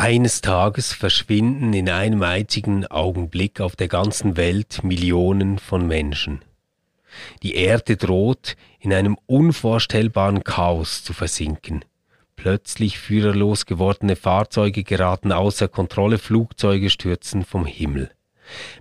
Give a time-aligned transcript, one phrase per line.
[0.00, 6.40] Eines Tages verschwinden in einem einzigen Augenblick auf der ganzen Welt Millionen von Menschen.
[7.42, 11.84] Die Erde droht in einem unvorstellbaren Chaos zu versinken.
[12.34, 18.10] Plötzlich führerlos gewordene Fahrzeuge geraten außer Kontrolle, Flugzeuge stürzen vom Himmel.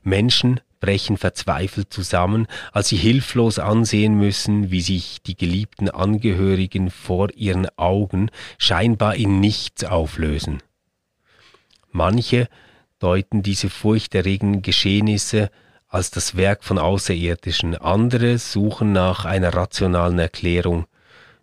[0.02, 7.28] Menschen brechen verzweifelt zusammen, als sie hilflos ansehen müssen, wie sich die geliebten Angehörigen vor
[7.36, 10.62] ihren Augen scheinbar in nichts auflösen.
[11.92, 12.48] Manche
[13.00, 15.50] deuten diese furchterregenden Geschehnisse
[15.88, 20.86] als das Werk von Außerirdischen, andere suchen nach einer rationalen Erklärung.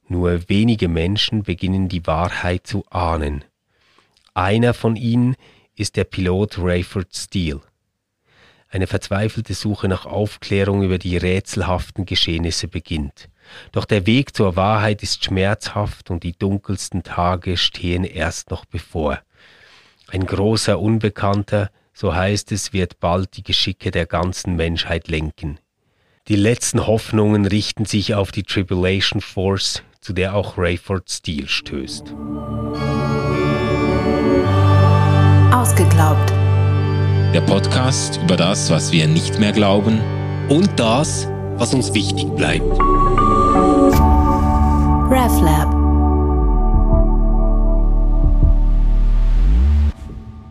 [0.09, 3.45] Nur wenige Menschen beginnen die Wahrheit zu ahnen.
[4.35, 5.35] Einer von ihnen
[5.75, 7.61] ist der Pilot Rayford Steele.
[8.69, 13.29] Eine verzweifelte Suche nach Aufklärung über die rätselhaften Geschehnisse beginnt.
[13.73, 19.21] Doch der Weg zur Wahrheit ist schmerzhaft und die dunkelsten Tage stehen erst noch bevor.
[20.09, 25.59] Ein großer Unbekannter, so heißt es, wird bald die Geschicke der ganzen Menschheit lenken.
[26.29, 32.15] Die letzten Hoffnungen richten sich auf die Tribulation Force, zu der auch Rayford Steele stößt.
[35.53, 36.33] Ausgeglaubt.
[37.35, 40.01] Der Podcast über das, was wir nicht mehr glauben
[40.49, 42.79] und das, was uns wichtig bleibt.
[45.11, 45.86] RefLab.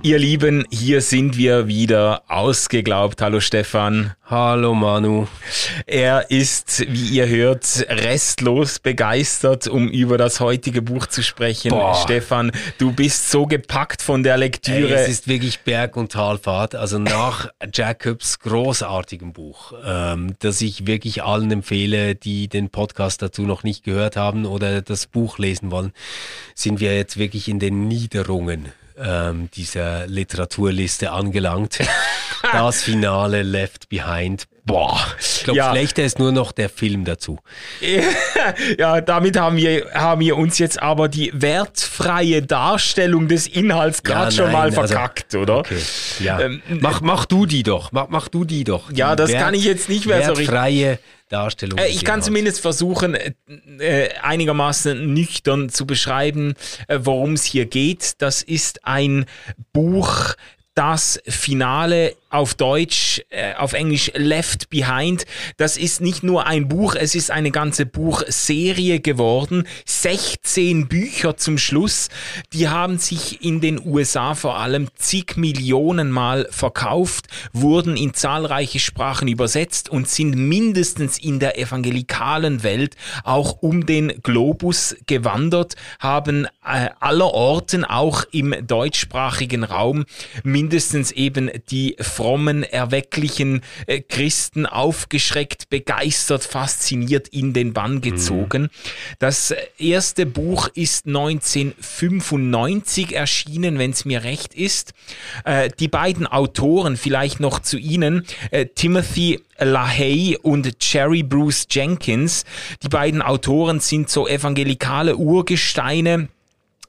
[0.06, 3.24] Ihr Lieben, hier sind wir wieder ausgeglaubt.
[3.24, 4.14] Hallo Stefan.
[4.24, 5.26] Hallo Manu.
[5.88, 11.72] Er ist, wie ihr hört, restlos begeistert, um über das heutige Buch zu sprechen.
[11.72, 11.96] Boah.
[11.96, 14.96] Stefan, du bist so gepackt von der Lektüre.
[14.96, 16.76] Ey, es ist wirklich Berg- und Talfahrt.
[16.76, 23.42] Also nach Jacobs großartigem Buch, ähm, das ich wirklich allen empfehle, die den Podcast dazu
[23.42, 25.94] noch nicht gehört haben oder das Buch lesen wollen,
[26.54, 31.80] sind wir jetzt wirklich in den Niederungen ähm, dieser Literaturliste angelangt.
[32.52, 34.46] das Finale Left Behind.
[34.66, 35.70] Boah, ich glaube, ja.
[35.72, 37.38] schlechter ist nur noch der Film dazu.
[38.80, 44.34] ja, damit haben wir, haben wir uns jetzt aber die wertfreie Darstellung des Inhalts gerade
[44.36, 45.60] ja, schon mal also, verkackt, also, oder?
[45.60, 45.78] Okay,
[46.20, 46.40] ja.
[46.40, 48.92] Ähm, mach, mach du die doch, mach, mach du die doch.
[48.92, 50.48] Die ja, das Wert, kann ich jetzt nicht mehr so richtig.
[50.48, 50.98] Wertfreie
[51.30, 51.80] Darstellung.
[51.80, 53.34] Äh, ich kann zumindest versuchen, äh,
[53.80, 56.54] äh, einigermaßen nüchtern zu beschreiben,
[56.88, 58.22] äh, worum es hier geht.
[58.22, 59.26] Das ist ein
[59.74, 60.36] Buch,
[60.76, 65.26] das Finale auf Deutsch, äh, auf Englisch Left Behind.
[65.56, 69.66] Das ist nicht nur ein Buch, es ist eine ganze Buchserie geworden.
[69.86, 72.10] 16 Bücher zum Schluss.
[72.52, 78.80] Die haben sich in den USA vor allem zig Millionen Mal verkauft, wurden in zahlreiche
[78.80, 86.48] Sprachen übersetzt und sind mindestens in der evangelikalen Welt auch um den Globus gewandert, haben
[86.66, 90.04] äh, aller Orten auch im deutschsprachigen Raum
[90.44, 91.96] mindestens eben die
[92.26, 98.02] frommen, erwecklichen äh, Christen aufgeschreckt, begeistert, fasziniert in den Bann mhm.
[98.02, 98.64] gezogen.
[98.64, 98.70] Mhm.
[99.20, 104.94] Das erste Buch ist 1995 erschienen, wenn es mir recht ist.
[105.44, 112.44] Äh, die beiden Autoren, vielleicht noch zu Ihnen, äh, Timothy LaHaye und Jerry Bruce Jenkins.
[112.82, 116.30] Die beiden Autoren sind so evangelikale Urgesteine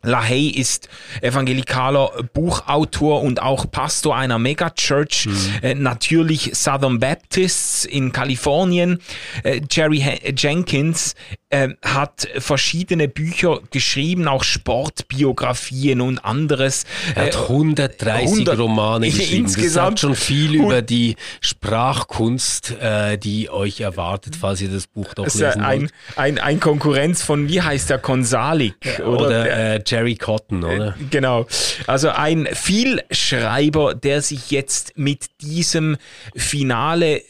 [0.06, 0.88] LaHaye ist
[1.20, 5.36] evangelikaler Buchautor und auch Pastor einer Megachurch, mhm.
[5.62, 9.00] äh, natürlich Southern Baptists in Kalifornien.
[9.42, 10.02] Äh, Jerry
[10.36, 11.14] Jenkins
[11.50, 16.84] äh, hat verschiedene Bücher geschrieben, auch Sportbiografien und anderes.
[17.14, 19.44] Er hat 130 äh, 100, Romane geschrieben.
[19.44, 25.24] Insgesamt schon viel über die Sprachkunst, äh, die euch erwartet, falls ihr das Buch doch
[25.24, 25.92] lesen ein, wollt.
[26.16, 28.74] Ein, ein Konkurrenz von, wie heißt der, Konsalik?
[29.00, 30.88] Oder, oder äh, Jerry Cotton, oder?
[30.88, 31.46] Äh, genau.
[31.86, 35.96] Also ein Vielschreiber, der sich jetzt mit diesem
[36.34, 37.22] Finale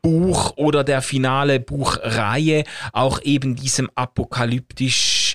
[0.00, 5.25] Buch oder der finale Buchreihe auch eben diesem apokalyptisch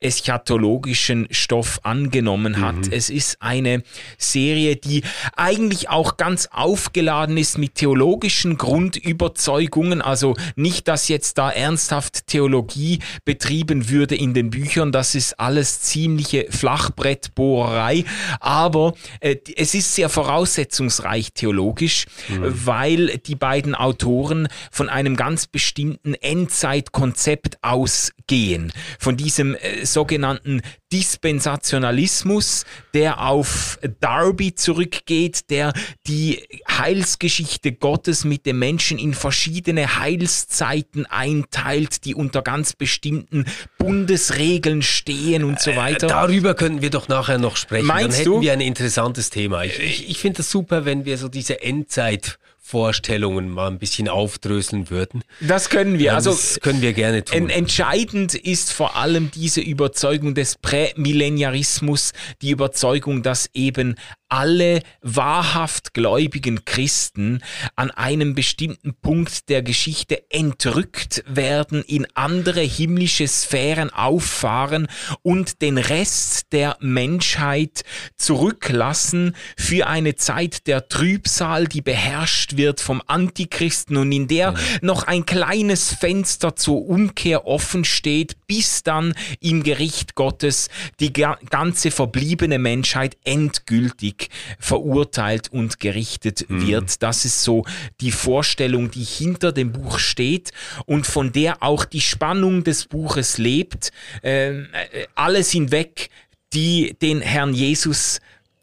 [0.00, 2.76] eschatologischen Stoff angenommen hat.
[2.76, 2.92] Mhm.
[2.92, 3.82] Es ist eine
[4.16, 5.02] Serie, die
[5.36, 10.00] eigentlich auch ganz aufgeladen ist mit theologischen Grundüberzeugungen.
[10.00, 14.90] Also nicht, dass jetzt da ernsthaft Theologie betrieben würde in den Büchern.
[14.90, 18.04] Das ist alles ziemliche Flachbrettbohrerei.
[18.40, 22.66] Aber äh, es ist sehr voraussetzungsreich theologisch, mhm.
[22.66, 28.72] weil die beiden Autoren von einem ganz bestimmten Endzeitkonzept ausgehen.
[28.98, 32.64] Von diesem äh, sogenannten Dispensationalismus,
[32.94, 35.72] der auf Darby zurückgeht, der
[36.06, 43.44] die Heilsgeschichte Gottes mit dem Menschen in verschiedene Heilszeiten einteilt, die unter ganz bestimmten
[43.78, 46.06] Bundesregeln stehen und so weiter.
[46.06, 47.86] Äh, darüber könnten wir doch nachher noch sprechen.
[47.86, 48.40] Meinst Dann hätten du?
[48.40, 49.64] wir ein interessantes Thema.
[49.64, 52.38] Ich, ich, ich finde das super, wenn wir so diese Endzeit
[52.70, 55.22] Vorstellungen mal ein bisschen aufdröseln würden.
[55.40, 56.14] Das können wir.
[56.14, 57.36] Also das können wir gerne tun.
[57.36, 62.12] En entscheidend ist vor allem diese Überzeugung des Prämillenarismus,
[62.42, 63.96] die Überzeugung, dass eben
[64.30, 67.42] alle wahrhaft gläubigen Christen
[67.74, 74.86] an einem bestimmten Punkt der Geschichte entrückt werden, in andere himmlische Sphären auffahren
[75.22, 77.82] und den Rest der Menschheit
[78.16, 84.58] zurücklassen für eine Zeit der Trübsal, die beherrscht wird vom Antichristen und in der mhm.
[84.82, 90.68] noch ein kleines Fenster zur Umkehr offen steht, bis dann im Gericht Gottes
[91.00, 94.19] die ganze verbliebene Menschheit endgültig
[94.58, 96.66] verurteilt und gerichtet mhm.
[96.66, 97.02] wird.
[97.02, 97.64] Das ist so
[98.00, 100.50] die Vorstellung, die hinter dem Buch steht
[100.86, 103.92] und von der auch die Spannung des Buches lebt.
[104.22, 106.10] Ähm, äh, alle sind weg,
[106.52, 108.20] die den Herrn Jesus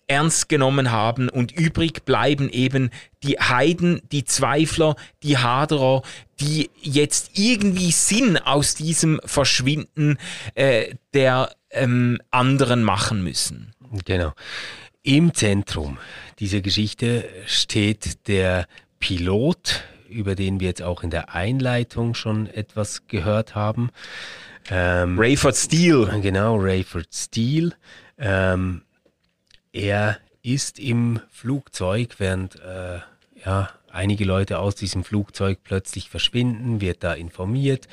[0.07, 2.89] ernst genommen haben und übrig bleiben eben
[3.23, 6.01] die Heiden, die Zweifler, die Haderer,
[6.39, 10.17] die jetzt irgendwie Sinn aus diesem Verschwinden
[10.55, 13.73] äh, der ähm, anderen machen müssen.
[14.05, 14.33] Genau.
[15.07, 15.99] Im Zentrum
[16.39, 18.67] dieser Geschichte steht der
[18.99, 23.89] Pilot, über den wir jetzt auch in der Einleitung schon etwas gehört haben.
[24.69, 26.19] Ähm, Rayford Steele.
[26.21, 27.71] Genau, Rayford Steele.
[28.17, 28.81] Ähm,
[29.71, 32.99] er ist im Flugzeug, während äh,
[33.45, 37.87] ja, einige Leute aus diesem Flugzeug plötzlich verschwinden, wird da informiert.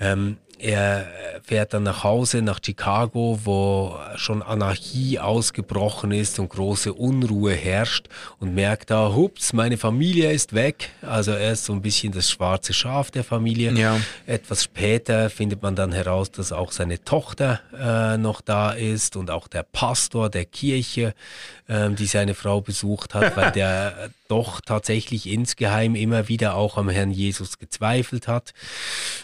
[0.00, 1.06] Ähm, er
[1.42, 8.08] fährt dann nach Hause, nach Chicago, wo schon Anarchie ausgebrochen ist und große Unruhe herrscht
[8.38, 10.90] und merkt da, hups, meine Familie ist weg.
[11.02, 13.72] Also er ist so ein bisschen das schwarze Schaf der Familie.
[13.72, 14.00] Ja.
[14.26, 19.30] Etwas später findet man dann heraus, dass auch seine Tochter äh, noch da ist und
[19.30, 21.14] auch der Pastor der Kirche,
[21.68, 26.88] äh, die seine Frau besucht hat, weil der doch tatsächlich insgeheim immer wieder auch am
[26.88, 28.52] Herrn Jesus gezweifelt hat.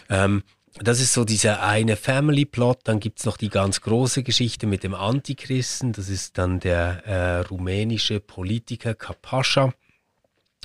[0.09, 0.43] Ähm,
[0.79, 2.79] das ist so dieser eine Family-Plot.
[2.85, 5.93] Dann gibt's noch die ganz große Geschichte mit dem Antichristen.
[5.93, 9.73] Das ist dann der äh, rumänische Politiker Kapascha,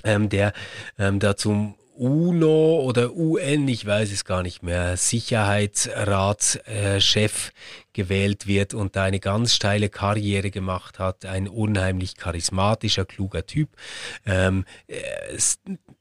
[0.05, 0.52] ähm, der
[0.99, 7.52] ähm, da zum UNO oder UN, ich weiß es gar nicht mehr, Sicherheitsratschef äh,
[7.99, 11.25] gewählt wird und da eine ganz steile Karriere gemacht hat.
[11.25, 13.71] Ein unheimlich charismatischer, kluger Typ.
[14.25, 14.95] Ähm, äh,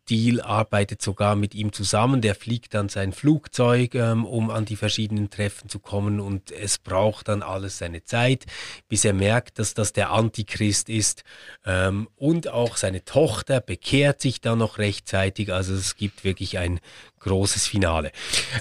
[0.08, 2.22] Deal arbeitet sogar mit ihm zusammen.
[2.22, 6.78] Der fliegt dann sein Flugzeug, ähm, um an die verschiedenen Treffen zu kommen und es
[6.78, 8.46] braucht dann alles seine Zeit,
[8.88, 11.24] bis er merkt, dass das der Antichrist ist.
[11.66, 15.52] Ähm, und auch seine Tochter bekehrt sich dann noch rechtzeitig.
[15.52, 16.80] Also es gibt wirklich ein
[17.22, 18.12] großes Finale.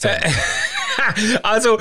[0.01, 0.09] So.
[1.43, 1.79] also,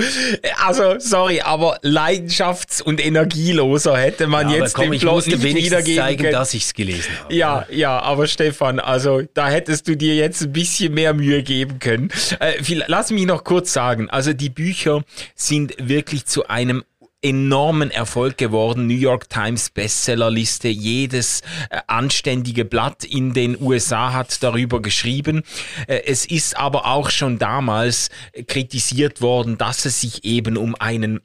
[0.63, 6.03] also, sorry, aber leidenschafts- und energieloser hätte man ja, jetzt komm, den Plot nicht wiedergeben
[6.03, 6.33] zeigen, können.
[6.33, 7.33] dass ich es gelesen habe.
[7.33, 11.79] Ja, ja, aber Stefan, also da hättest du dir jetzt ein bisschen mehr Mühe geben
[11.79, 12.09] können.
[12.39, 12.53] Äh,
[12.87, 15.03] lass mich noch kurz sagen, also die Bücher
[15.35, 16.83] sind wirklich zu einem
[17.21, 18.87] enormen Erfolg geworden.
[18.87, 20.67] New York Times Bestsellerliste.
[20.67, 25.43] Jedes äh, anständige Blatt in den USA hat darüber geschrieben.
[25.87, 28.09] Äh, es ist aber auch schon damals
[28.47, 31.21] kritisiert worden, dass es sich eben um einen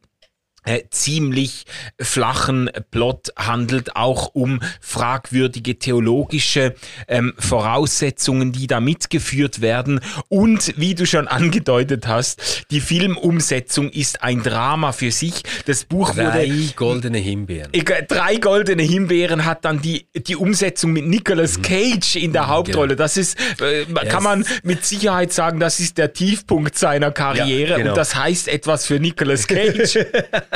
[0.65, 1.65] äh, ziemlich
[2.01, 6.75] flachen Plot handelt, auch um fragwürdige theologische
[7.09, 10.01] ähm, Voraussetzungen, die da mitgeführt werden.
[10.29, 15.43] Und wie du schon angedeutet hast, die Filmumsetzung ist ein Drama für sich.
[15.67, 16.31] Das Buch drei wurde.
[16.31, 17.73] Drei goldene Himbeeren.
[18.09, 21.63] Drei goldene Himbeeren hat dann die, die Umsetzung mit Nicolas mhm.
[21.63, 22.89] Cage in der mhm, Hauptrolle.
[22.89, 22.99] Genau.
[22.99, 24.09] Das ist, äh, yes.
[24.09, 27.71] kann man mit Sicherheit sagen, das ist der Tiefpunkt seiner Karriere.
[27.71, 27.91] Ja, genau.
[27.91, 29.99] Und das heißt etwas für Nicolas Cage.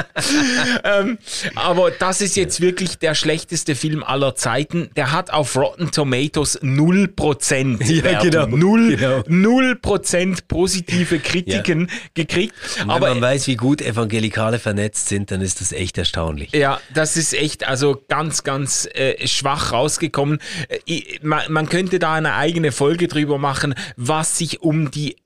[0.84, 1.18] ähm,
[1.54, 4.90] aber das ist jetzt wirklich der schlechteste Film aller Zeiten.
[4.96, 9.20] Der hat auf Rotten Tomatoes 0% ja, genau, Null, genau.
[9.20, 11.86] 0% positive Kritiken ja.
[12.14, 12.54] gekriegt.
[12.80, 16.52] Und wenn aber man weiß, wie gut Evangelikale vernetzt sind, dann ist das echt erstaunlich.
[16.52, 20.38] Ja, das ist echt also ganz, ganz äh, schwach rausgekommen.
[20.86, 25.16] Äh, man, man könnte da eine eigene Folge drüber machen, was sich um die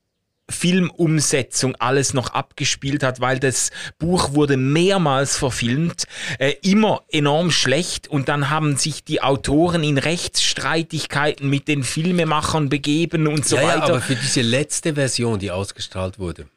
[0.49, 6.05] Filmumsetzung alles noch abgespielt hat, weil das Buch wurde mehrmals verfilmt,
[6.39, 12.69] äh, immer enorm schlecht und dann haben sich die Autoren in Rechtsstreitigkeiten mit den Filmemachern
[12.69, 13.77] begeben und so ja, weiter.
[13.77, 16.47] Ja, aber für diese letzte Version, die ausgestrahlt wurde,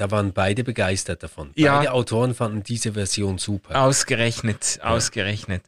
[0.00, 1.50] da waren beide begeistert davon.
[1.56, 1.76] Ja.
[1.76, 3.82] Beide Autoren fanden diese Version super.
[3.82, 5.62] Ausgerechnet, ausgerechnet.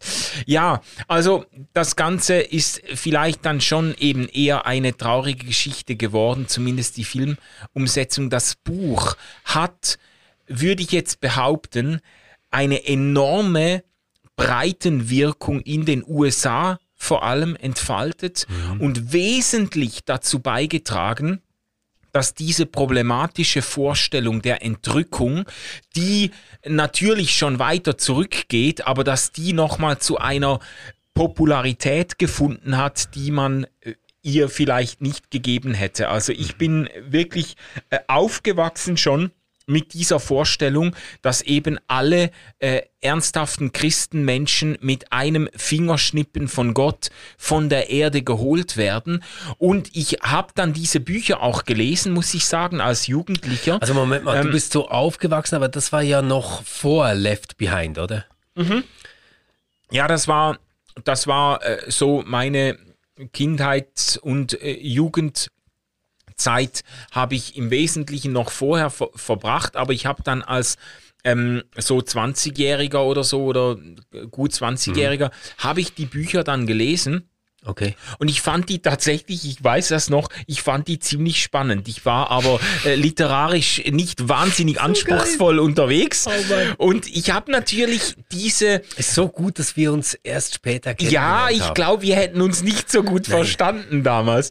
[0.46, 6.96] Ja, also das Ganze ist vielleicht dann schon eben eher eine traurige Geschichte geworden, zumindest
[6.96, 8.30] die Filmumsetzung.
[8.30, 9.98] Das Buch hat,
[10.46, 12.00] würde ich jetzt behaupten,
[12.50, 13.84] eine enorme
[14.36, 18.46] Breitenwirkung in den USA vor allem entfaltet
[18.78, 21.42] und wesentlich dazu beigetragen,
[22.12, 25.44] dass diese problematische Vorstellung der Entrückung,
[25.96, 26.30] die
[26.66, 30.60] natürlich schon weiter zurückgeht, aber dass die nochmal zu einer
[31.14, 36.08] Popularität gefunden hat, die man äh, ihr vielleicht nicht gegeben hätte.
[36.08, 37.56] Also ich bin wirklich
[37.90, 39.32] äh, aufgewachsen schon
[39.66, 47.68] mit dieser Vorstellung, dass eben alle äh, ernsthaften Christenmenschen mit einem Fingerschnippen von Gott von
[47.68, 49.22] der Erde geholt werden.
[49.58, 53.78] Und ich habe dann diese Bücher auch gelesen, muss ich sagen, als Jugendlicher.
[53.80, 57.56] Also Moment mal, Ähm, du bist so aufgewachsen, aber das war ja noch vor Left
[57.56, 58.24] Behind, oder?
[59.90, 60.58] Ja, das war,
[61.04, 62.78] das war äh, so meine
[63.32, 64.78] Kindheit und äh,
[66.42, 70.76] Jugendzeit habe ich im Wesentlichen noch vorher ver verbracht, aber ich habe dann als
[71.24, 73.76] ähm, so 20-Jähriger oder so oder
[74.30, 77.28] gut 20-Jähriger habe ich die Bücher dann gelesen.
[77.64, 77.94] Okay.
[78.18, 81.86] Und ich fand die tatsächlich, ich weiß das noch, ich fand die ziemlich spannend.
[81.86, 86.26] Ich war aber äh, literarisch nicht wahnsinnig anspruchsvoll unterwegs.
[86.26, 86.74] Mann.
[86.78, 90.96] Und ich habe natürlich diese, Ist so gut, dass wir uns erst später ja,
[91.46, 94.50] kennengelernt ich glaube, wir hätten uns nicht so gut verstanden damals.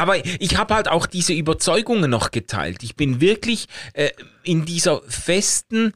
[0.00, 2.82] Aber ich habe halt auch diese Überzeugungen noch geteilt.
[2.82, 4.10] Ich bin wirklich äh,
[4.42, 5.92] in dieser festen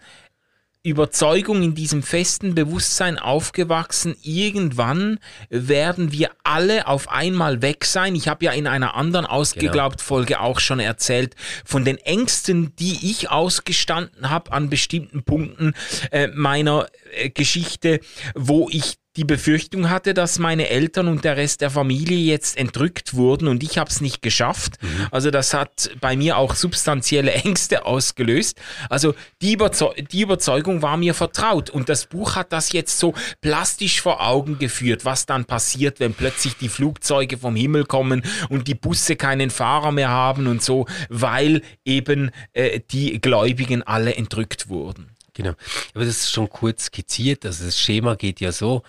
[0.82, 4.14] Überzeugung, in diesem festen Bewusstsein aufgewachsen.
[4.22, 5.18] Irgendwann
[5.48, 8.14] werden wir alle auf einmal weg sein.
[8.14, 13.10] Ich habe ja in einer anderen ausgeglaubt Folge auch schon erzählt von den Ängsten, die
[13.10, 15.72] ich ausgestanden habe an bestimmten Punkten
[16.10, 18.00] äh, meiner äh, Geschichte,
[18.34, 23.14] wo ich die Befürchtung hatte, dass meine Eltern und der Rest der Familie jetzt entrückt
[23.14, 24.74] wurden und ich habe es nicht geschafft.
[25.10, 28.60] Also das hat bei mir auch substanzielle Ängste ausgelöst.
[28.90, 33.14] Also die, Überzeu die Überzeugung war mir vertraut und das Buch hat das jetzt so
[33.40, 38.66] plastisch vor Augen geführt, was dann passiert, wenn plötzlich die Flugzeuge vom Himmel kommen und
[38.66, 44.68] die Busse keinen Fahrer mehr haben und so, weil eben äh, die Gläubigen alle entrückt
[44.68, 45.14] wurden.
[45.34, 45.54] Genau.
[45.94, 47.44] Aber das ist schon kurz skizziert.
[47.44, 48.82] Also das Schema geht ja so,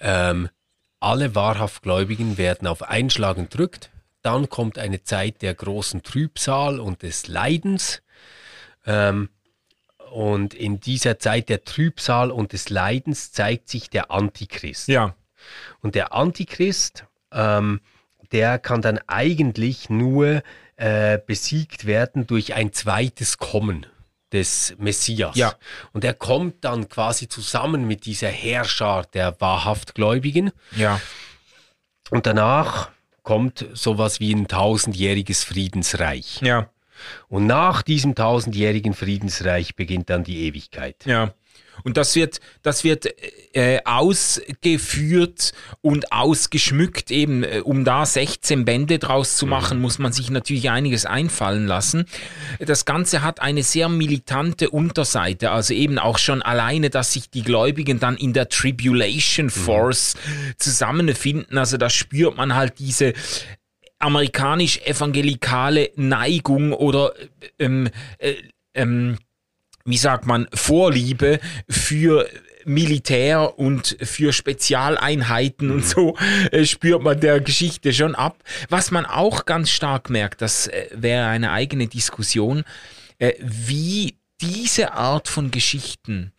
[0.00, 0.48] ähm,
[1.00, 3.90] alle wahrhaft Gläubigen werden auf einen Schlag entrückt.
[4.22, 8.02] Dann kommt eine Zeit der großen Trübsal und des Leidens.
[8.84, 9.28] Ähm,
[10.10, 14.88] und in dieser Zeit der Trübsal und des Leidens zeigt sich der Antichrist.
[14.88, 15.14] Ja.
[15.80, 17.80] Und der Antichrist, ähm,
[18.32, 20.42] der kann dann eigentlich nur
[20.76, 23.86] äh, besiegt werden durch ein zweites Kommen
[24.32, 25.36] des Messias.
[25.36, 25.54] Ja.
[25.92, 30.52] Und er kommt dann quasi zusammen mit dieser Herrscher der wahrhaft Gläubigen.
[30.76, 31.00] Ja.
[32.10, 32.90] Und danach
[33.22, 36.40] kommt sowas wie ein tausendjähriges Friedensreich.
[36.40, 36.70] Ja.
[37.28, 41.04] Und nach diesem tausendjährigen Friedensreich beginnt dann die Ewigkeit.
[41.06, 41.32] Ja.
[41.84, 43.06] Und das wird, das wird
[43.54, 50.12] äh, ausgeführt und ausgeschmückt, eben äh, um da 16 Bände draus zu machen, muss man
[50.12, 52.06] sich natürlich einiges einfallen lassen.
[52.58, 57.42] Das Ganze hat eine sehr militante Unterseite, also eben auch schon alleine, dass sich die
[57.42, 60.14] Gläubigen dann in der Tribulation Force
[60.58, 61.58] zusammenfinden.
[61.58, 63.14] Also da spürt man halt diese
[63.98, 67.12] amerikanisch-evangelikale Neigung oder
[67.58, 68.34] ähm, äh,
[68.74, 69.18] ähm,
[69.88, 72.28] wie sagt man, Vorliebe für
[72.64, 76.16] Militär und für Spezialeinheiten und so
[76.52, 78.36] äh, spürt man der Geschichte schon ab.
[78.68, 82.64] Was man auch ganz stark merkt, das äh, wäre eine eigene Diskussion,
[83.18, 86.32] äh, wie diese Art von Geschichten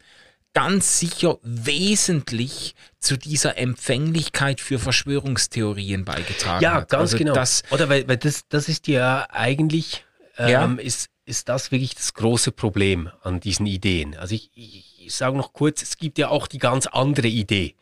[0.53, 6.89] ganz sicher wesentlich zu dieser Empfänglichkeit für Verschwörungstheorien beigetragen Ja, hat.
[6.89, 7.33] ganz also genau.
[7.33, 10.03] Das, Oder weil, weil das, das ist ja eigentlich,
[10.37, 10.73] ähm, Ja.
[10.83, 14.17] ist, ist das wirklich das große Problem an diesen Ideen.
[14.17, 17.75] Also ich, ich, ich sage noch kurz, es gibt ja auch die ganz andere Idee.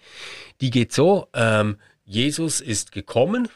[0.60, 3.48] Die geht so, ähm, Jesus ist gekommen,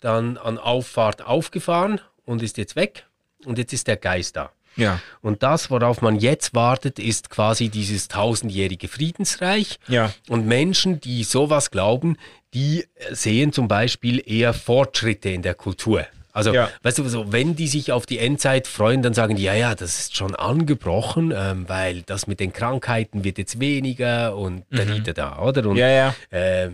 [0.00, 3.06] dann an Auffahrt aufgefahren und ist jetzt weg
[3.44, 4.50] und jetzt ist der Geist da.
[4.74, 9.78] ja, Und das, worauf man jetzt wartet, ist quasi dieses tausendjährige Friedensreich.
[9.86, 10.12] Ja.
[10.28, 12.16] Und Menschen, die sowas glauben,
[12.52, 16.06] die sehen zum Beispiel eher Fortschritte in der Kultur.
[16.36, 16.68] Also, Ja.
[16.82, 19.74] weißt du, so, wenn die sich auf die Endzeit freuen, dann sagen die, ja, ja,
[19.74, 24.84] das ist schon angebrochen, ähm, weil das mit den Krankheiten wird jetzt weniger und da,
[24.84, 25.62] da, da, oder?
[25.66, 25.78] Und, Mhm.
[25.78, 26.14] ja, ja.
[26.30, 26.70] äh,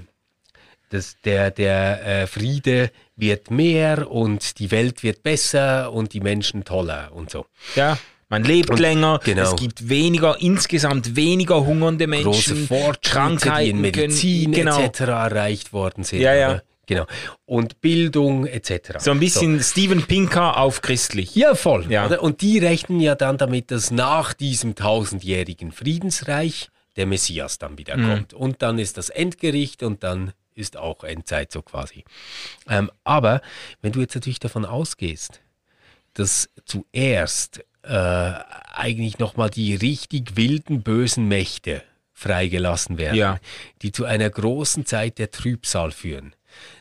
[0.90, 6.64] das, der der äh, Friede wird mehr und die Welt wird besser und die Menschen
[6.64, 7.46] toller und so.
[7.76, 9.42] Ja, Man lebt Und- länger, genau.
[9.42, 14.80] es gibt weniger, insgesamt weniger hungernde große Menschen, Fortschritte, die Krankheiten in Medizin können, genau.
[14.80, 15.00] etc.
[15.00, 16.20] erreicht worden sind.
[16.20, 16.50] Ja, ja.
[16.52, 16.62] oder?
[16.86, 17.06] Genau.
[17.44, 18.98] Und Bildung etc.
[18.98, 21.34] So ein bisschen Steven Pinker auf christlich.
[21.36, 21.90] Ja, voll.
[21.90, 22.06] Ja.
[22.06, 22.22] Oder?
[22.22, 27.96] Und die rechnen ja dann damit, dass nach diesem tausendjährigen Friedensreich der Messias dann wieder
[27.96, 28.08] Mhm.
[28.08, 28.34] kommt.
[28.34, 32.04] Und dann ist das Endgericht und dann ist auch Endzeit so quasi.
[32.68, 33.40] Ähm, aber
[33.80, 35.40] wenn du jetzt natürlich davon ausgehst,
[36.14, 38.32] dass zuerst äh,
[38.74, 43.38] eigentlich nochmal die richtig wilden, bösen Mächte freigelassen werden, Ja.
[43.82, 46.34] die zu einer großen Zeit der Trübsal führen,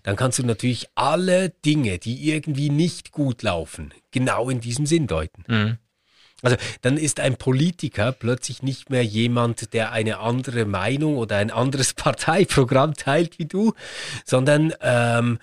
[0.04, 5.08] dann kannst du natürlich alle Dinge, die irgendwie nicht gut laufen, genau in diesem Sinn
[5.08, 5.44] deuten.
[5.48, 5.78] Mhm.
[6.42, 11.51] Also dann ist ein Politiker plötzlich nicht mehr jemand, der eine andere Meinung oder ein
[11.51, 13.74] anderes Parteiprogramm teilt wie du,
[14.25, 15.40] sondern ähm,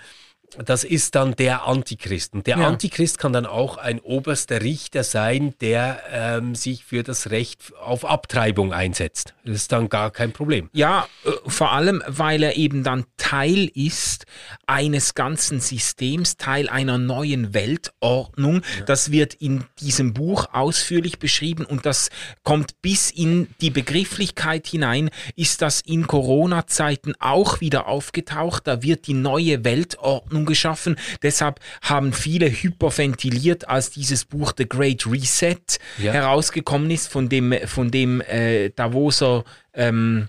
[0.57, 2.35] das ist dann der Antichrist.
[2.35, 2.67] Und der Ja.
[2.67, 8.05] Antichrist kann dann auch ein oberster Richter sein, der ähm, sich für das Recht auf
[8.05, 9.35] Abtreibung einsetzt.
[9.45, 10.71] Das ist dann gar kein Problem.
[10.73, 14.25] Ja, äh, vor allem, weil er eben dann Teil ist
[14.67, 18.63] eines ganzen Systems, Teil einer neuen Weltordnung.
[18.87, 22.11] Das wird in diesem Buch ausführlich beschrieben und das
[22.43, 28.67] kommt bis in die Begrifflichkeit hinein, ist das in Corona-Zeiten auch wieder aufgetaucht.
[28.67, 30.97] Da wird die neue Weltordnung geschaffen.
[31.23, 35.57] Deshalb haben viele hyperventiliert, als dieses Buch The Great Reset
[35.99, 36.13] Ja.
[36.13, 40.29] herausgekommen ist, von dem, von dem äh, Davoser ähm,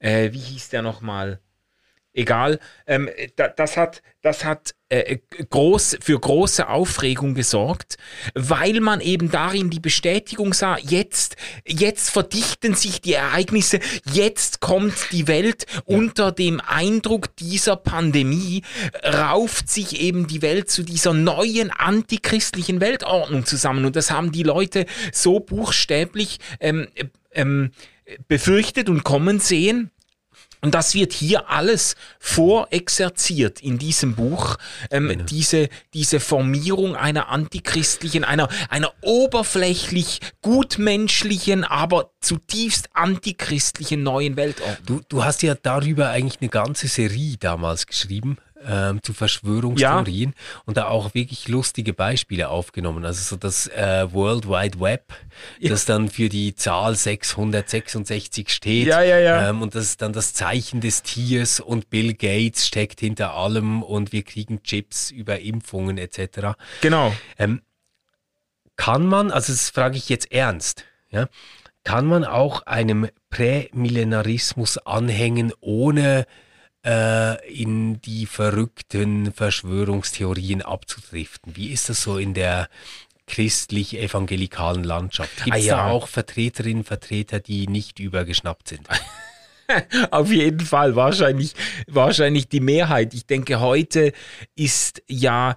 [0.00, 1.40] äh, wie hieß der nochmal?
[2.18, 2.58] Egal.
[2.88, 5.18] Ähm, da, das hat, das hat äh,
[5.50, 7.96] groß, für große Aufregung gesorgt,
[8.34, 13.78] weil man eben darin die Bestätigung sah, jetzt, jetzt verdichten sich die Ereignisse,
[14.12, 18.62] jetzt kommt die Welt unter dem Eindruck dieser Pandemie,
[19.04, 23.84] rauft sich eben die Welt zu dieser neuen antichristlichen Weltordnung zusammen.
[23.84, 26.88] Und das haben die Leute so buchstäblich ähm,
[27.30, 27.70] ähm,
[28.26, 29.92] befürchtet und kommen sehen.
[30.60, 34.56] Und das wird hier alles vorexerziert in diesem Buch.
[34.90, 44.86] Ähm, diese, diese Formierung einer antichristlichen, einer, einer oberflächlich gutmenschlichen, aber zutiefst antichristlichen neuen Weltordnung.
[44.86, 48.38] Du, du hast ja darüber eigentlich eine ganze Serie damals geschrieben.
[48.66, 53.04] Ähm, zu Verschwörungstheorien und da auch wirklich lustige Beispiele aufgenommen.
[53.04, 55.12] Also so das äh, World Wide Web,
[55.62, 59.48] das dann für die Zahl 666 steht Ja, ja, ja.
[59.48, 63.82] Ähm, und das ist dann das Zeichen des Tiers und Bill Gates steckt hinter allem
[63.82, 66.56] und wir kriegen Chips über Impfungen etc.
[66.80, 67.14] Genau.
[67.38, 67.62] Ähm,
[68.76, 71.28] kann man, also das frage ich jetzt ernst, ja,
[71.84, 76.26] kann man auch einem Prämillenarismus anhängen, ohne
[76.88, 81.54] äh, in die verrückten Verschwörungstheorien abzudriften?
[81.56, 82.68] Wie ist das so in der
[83.26, 85.44] christlich-evangelikalen Landschaft?
[85.44, 85.76] Gibt es Ah, ja.
[85.76, 88.88] da auch Vertreterinnen, Vertreter, die nicht übergeschnappt sind?
[90.10, 91.52] Auf jeden Fall, wahrscheinlich,
[91.86, 93.12] wahrscheinlich die Mehrheit.
[93.12, 94.12] Ich denke, heute
[94.54, 95.56] ist ja.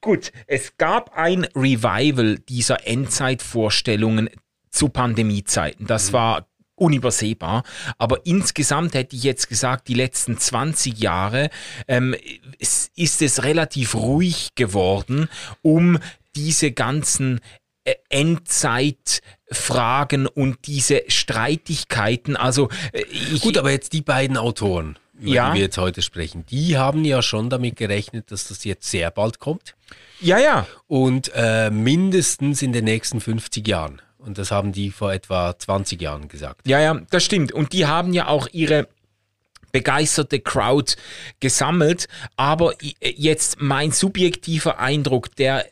[0.00, 4.28] Gut, es gab ein Revival dieser Endzeitvorstellungen
[4.70, 5.86] zu Pandemiezeiten.
[5.86, 7.62] Das war unübersehbar.
[7.98, 11.50] Aber insgesamt hätte ich jetzt gesagt, die letzten 20 Jahre
[11.88, 12.14] ähm,
[12.58, 15.28] ist es relativ ruhig geworden,
[15.62, 15.98] um
[16.36, 17.40] diese ganzen
[17.84, 22.36] äh, Endzeitfragen und diese Streitigkeiten.
[22.36, 25.50] Also äh, ich, Gut, aber jetzt die beiden Autoren, über Ja.
[25.50, 29.10] die wir jetzt heute sprechen, die haben ja schon damit gerechnet, dass das jetzt sehr
[29.10, 29.74] bald kommt.
[30.20, 34.00] ja, ja, und äh, mindestens in den nächsten 50 Jahren.
[34.24, 36.66] Und das haben die vor etwa 20 Jahren gesagt.
[36.66, 37.52] Ja, ja, das stimmt.
[37.52, 38.88] Und die haben ja auch ihre
[39.72, 40.94] begeisterte Crowd
[41.40, 42.06] gesammelt.
[42.36, 45.66] Aber i- jetzt mein subjektiver Eindruck der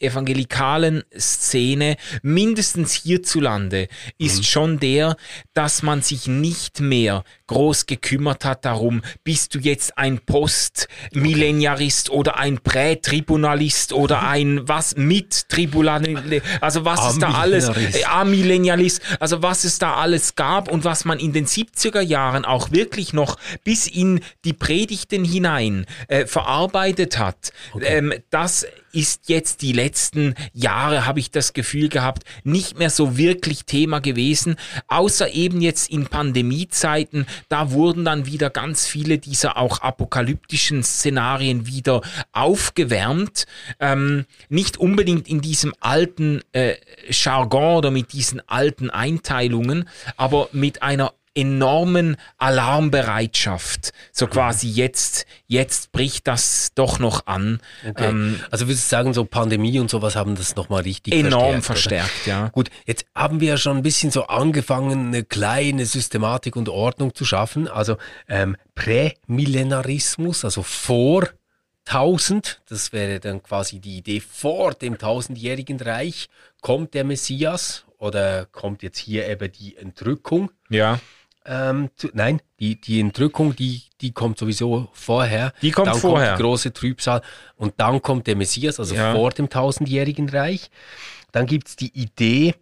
[0.00, 5.16] evangelikalen Szene, mindestens hierzulande, ist schon der,
[5.54, 12.38] dass man sich nicht mehr groß gekümmert hat darum, bist du jetzt ein Postmillennialist oder
[12.38, 16.22] ein Prätribunalist oder ein was mit Tribunalist,
[16.60, 21.04] also was ist da alles, äh, Amillennialist, also was es da alles gab und was
[21.04, 27.18] man in den 70er Jahren auch wirklich noch bis in die Predigten hinein äh, verarbeitet
[27.18, 27.52] hat.
[27.80, 33.16] Ähm, das ist jetzt die letzten Jahre, habe ich das Gefühl gehabt, nicht mehr so
[33.16, 34.56] wirklich Thema gewesen,
[34.88, 41.66] außer eben jetzt in Pandemiezeiten, da wurden dann wieder ganz viele dieser auch apokalyptischen Szenarien
[41.66, 43.46] wieder aufgewärmt.
[43.80, 46.74] Ähm, nicht unbedingt in diesem alten äh,
[47.10, 53.92] Jargon oder mit diesen alten Einteilungen, aber mit einer enormen Alarmbereitschaft.
[54.12, 54.30] So mhm.
[54.30, 57.60] quasi jetzt, jetzt bricht das doch noch an.
[57.88, 58.08] Okay.
[58.08, 62.10] Ähm, also würdest du sagen, so Pandemie und sowas haben das nochmal richtig enorm verstärkt,
[62.10, 62.48] verstärkt ja.
[62.48, 67.14] Gut, jetzt haben wir ja schon ein bisschen so angefangen, eine kleine Systematik und Ordnung
[67.14, 67.68] zu schaffen.
[67.68, 67.96] Also
[68.28, 71.28] ähm, Prämillenarismus, also vor
[71.86, 76.28] 1000, das wäre dann quasi die Idee vor dem tausendjährigen Reich,
[76.60, 80.50] kommt der Messias oder kommt jetzt hier eben die Entrückung?
[80.68, 81.00] Ja.
[81.50, 85.54] Ähm, zu, nein, die, die Entrückung, die, die kommt sowieso vorher.
[85.62, 86.28] Die kommt dann vorher.
[86.28, 87.22] Kommt die große Trübsal
[87.56, 89.14] und dann kommt der Messias, also ja.
[89.14, 90.70] vor dem tausendjährigen Reich.
[91.32, 92.54] Dann gibt es die Idee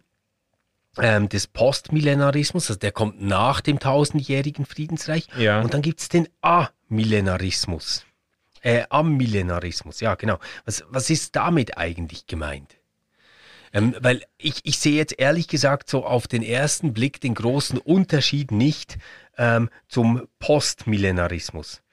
[0.99, 5.27] ähm, des Postmillenarismus, also der kommt nach dem tausendjährigen Friedensreich.
[5.37, 5.59] Ja.
[5.59, 8.05] Und dann gibt es den Amillenarismus.
[8.61, 10.39] Äh, Amillenarismus, ja genau.
[10.63, 12.77] Was, was ist damit eigentlich gemeint?
[13.77, 17.77] Ähm, weil ich, ich sehe jetzt ehrlich gesagt so auf den ersten Blick den großen
[17.77, 18.97] Unterschied nicht
[19.37, 21.83] ähm, zum Postmillenarismus.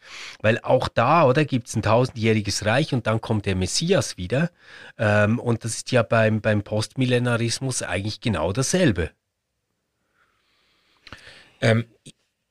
[0.41, 4.51] Weil auch da, oder, gibt es ein tausendjähriges Reich und dann kommt der Messias wieder.
[4.97, 9.11] Ähm, und das ist ja beim, beim Postmillenarismus eigentlich genau dasselbe.
[11.61, 11.85] Ähm,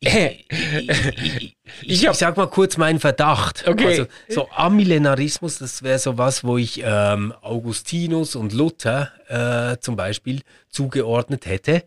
[0.04, 3.68] ich, ich, ich, ich, sag mal kurz meinen Verdacht.
[3.68, 3.86] Okay.
[3.86, 9.96] Also so Amillenarismus, das wäre so was, wo ich ähm, Augustinus und Luther äh, zum
[9.96, 11.84] Beispiel zugeordnet hätte.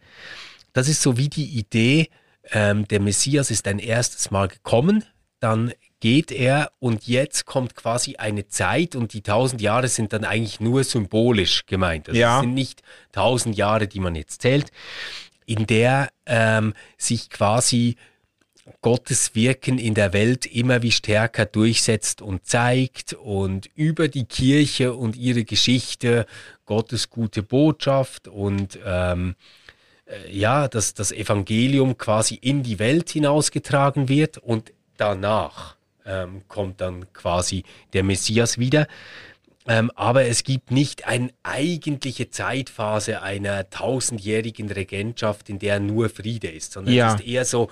[0.72, 2.09] Das ist so wie die Idee,
[2.52, 5.05] ähm, der Messias ist ein erstes Mal gekommen,
[5.40, 10.24] dann geht er und jetzt kommt quasi eine Zeit und die tausend Jahre sind dann
[10.24, 12.09] eigentlich nur symbolisch gemeint.
[12.09, 12.37] Also ja.
[12.37, 14.70] Es sind nicht tausend Jahre, die man jetzt zählt,
[15.46, 17.96] in der ähm, sich quasi
[18.82, 24.92] Gottes Wirken in der Welt immer wie stärker durchsetzt und zeigt und über die Kirche
[24.94, 26.26] und ihre Geschichte
[26.64, 29.37] Gottes gute Botschaft und ähm,
[30.06, 36.80] äh, ja, dass das Evangelium quasi in die Welt hinausgetragen wird und danach ähm, kommt
[36.80, 38.88] dann quasi der Messias wieder.
[39.68, 46.48] Ähm, aber es gibt nicht eine eigentliche Zeitphase einer tausendjährigen Regentschaft, in der nur Friede
[46.48, 47.14] ist, sondern ja.
[47.14, 47.68] es ist eher so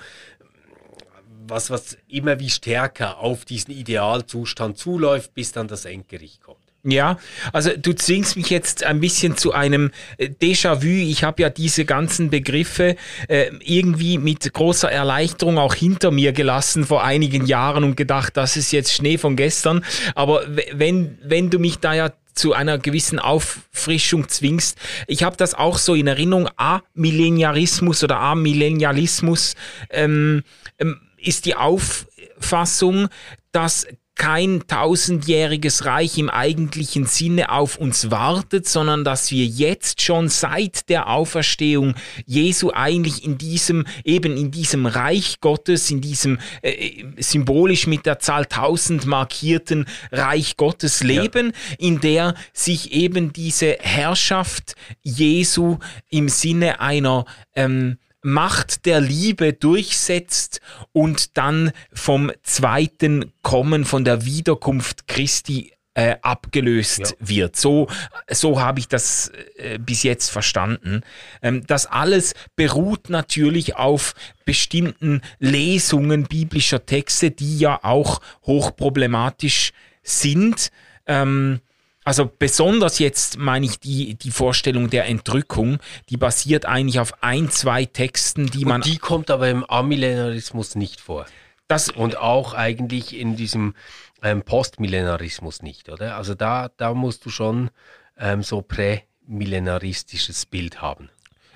[1.47, 6.64] was, was immer wie stärker auf diesen Idealzustand zuläuft, bis dann das Endgericht kommt.
[6.87, 7.19] Ja,
[7.55, 10.87] also du zwingst mich jetzt ein bisschen zu einem äh, Déjà-vu.
[10.87, 16.85] Ich habe ja diese ganzen Begriffe äh, irgendwie mit großer Erleichterung auch hinter mir gelassen
[16.85, 19.83] vor einigen Jahren und gedacht, das ist jetzt Schnee von gestern.
[20.15, 20.43] Aber
[20.73, 24.77] wenn, wenn du mich da ja zu einer gewissen Auffrischung zwingst.
[25.07, 26.49] Ich habe das auch so in Erinnerung.
[26.57, 29.55] A-Millennialismus oder A-Millennialismus
[29.91, 30.43] ähm,
[30.79, 33.09] ähm, ist die Auffassung,
[33.53, 40.29] dass kein tausendjähriges Reich im eigentlichen Sinne auf uns wartet, sondern dass wir jetzt schon
[40.29, 47.05] seit der Auferstehung Jesu eigentlich in diesem, eben in diesem Reich Gottes, in diesem äh,
[47.19, 51.77] symbolisch mit der Zahl tausend markierten Reich Gottes leben, ja.
[51.79, 57.25] in der sich eben diese Herrschaft Jesu im Sinne einer
[57.57, 60.61] ähm, Macht der Liebe durchsetzt
[60.93, 67.29] und dann vom zweiten Kommen, von der Wiederkunft Christi äh, abgelöst ja.
[67.29, 67.57] wird.
[67.57, 67.89] So,
[68.29, 71.03] so habe ich das äh, bis jetzt verstanden.
[71.41, 80.71] Ähm, das alles beruht natürlich auf bestimmten Lesungen biblischer Texte, die ja auch hochproblematisch sind.
[81.07, 81.61] Ähm,
[82.05, 85.79] also besonders jetzt meine ich die, die Vorstellung der Entrückung,
[86.11, 88.83] die basiert eigentlich auf ein, zwei Texten, die man.
[88.83, 91.27] Und die kommt aber im Amillenarismus nicht vor.
[91.67, 93.75] Das und auch eigentlich in diesem
[94.23, 96.17] ähm, Postmillenarismus nicht, oder?
[96.17, 97.71] Also da, da musst du schon
[98.19, 101.09] ähm, so prämillenaristisches Bild haben.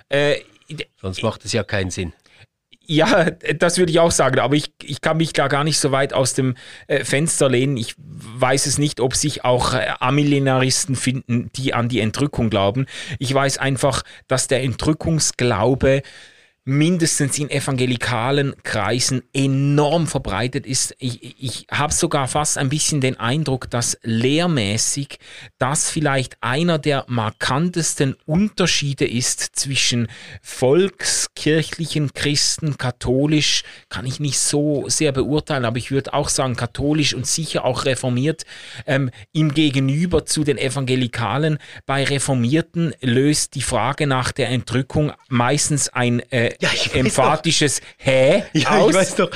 [0.09, 0.37] Äh,
[1.01, 2.13] Sonst macht es ja keinen Sinn.
[2.91, 5.93] Ja, das würde ich auch sagen, aber ich, ich kann mich da gar nicht so
[5.93, 7.77] weit aus dem äh, Fenster lehnen.
[7.77, 12.87] Ich weiß es nicht, ob sich auch äh, Amillenaristen finden, die an die Entrückung glauben.
[13.19, 16.01] Ich weiß einfach, dass der Entrückungsglaube
[16.69, 20.95] mindestens in evangelikalen Kreisen enorm verbreitet ist.
[20.99, 25.19] Ich, ich habe sogar fast ein bisschen den Eindruck, dass lehrmäßig
[25.57, 30.09] das vielleicht einer der markantesten Unterschiede ist zwischen
[30.43, 37.15] volkskirchlichen Christen, katholisch, kann ich nicht so sehr beurteilen, aber ich würde auch sagen katholisch
[37.15, 38.45] und sicher auch reformiert,
[38.85, 41.57] ähm, im Gegenüber zu den Evangelikalen.
[41.87, 48.71] Bei Reformierten löst die Frage nach der Entrückung meistens ein äh, ja, emphatisches Hä ja,
[48.71, 48.91] aus.
[48.91, 49.31] ich weiß doch,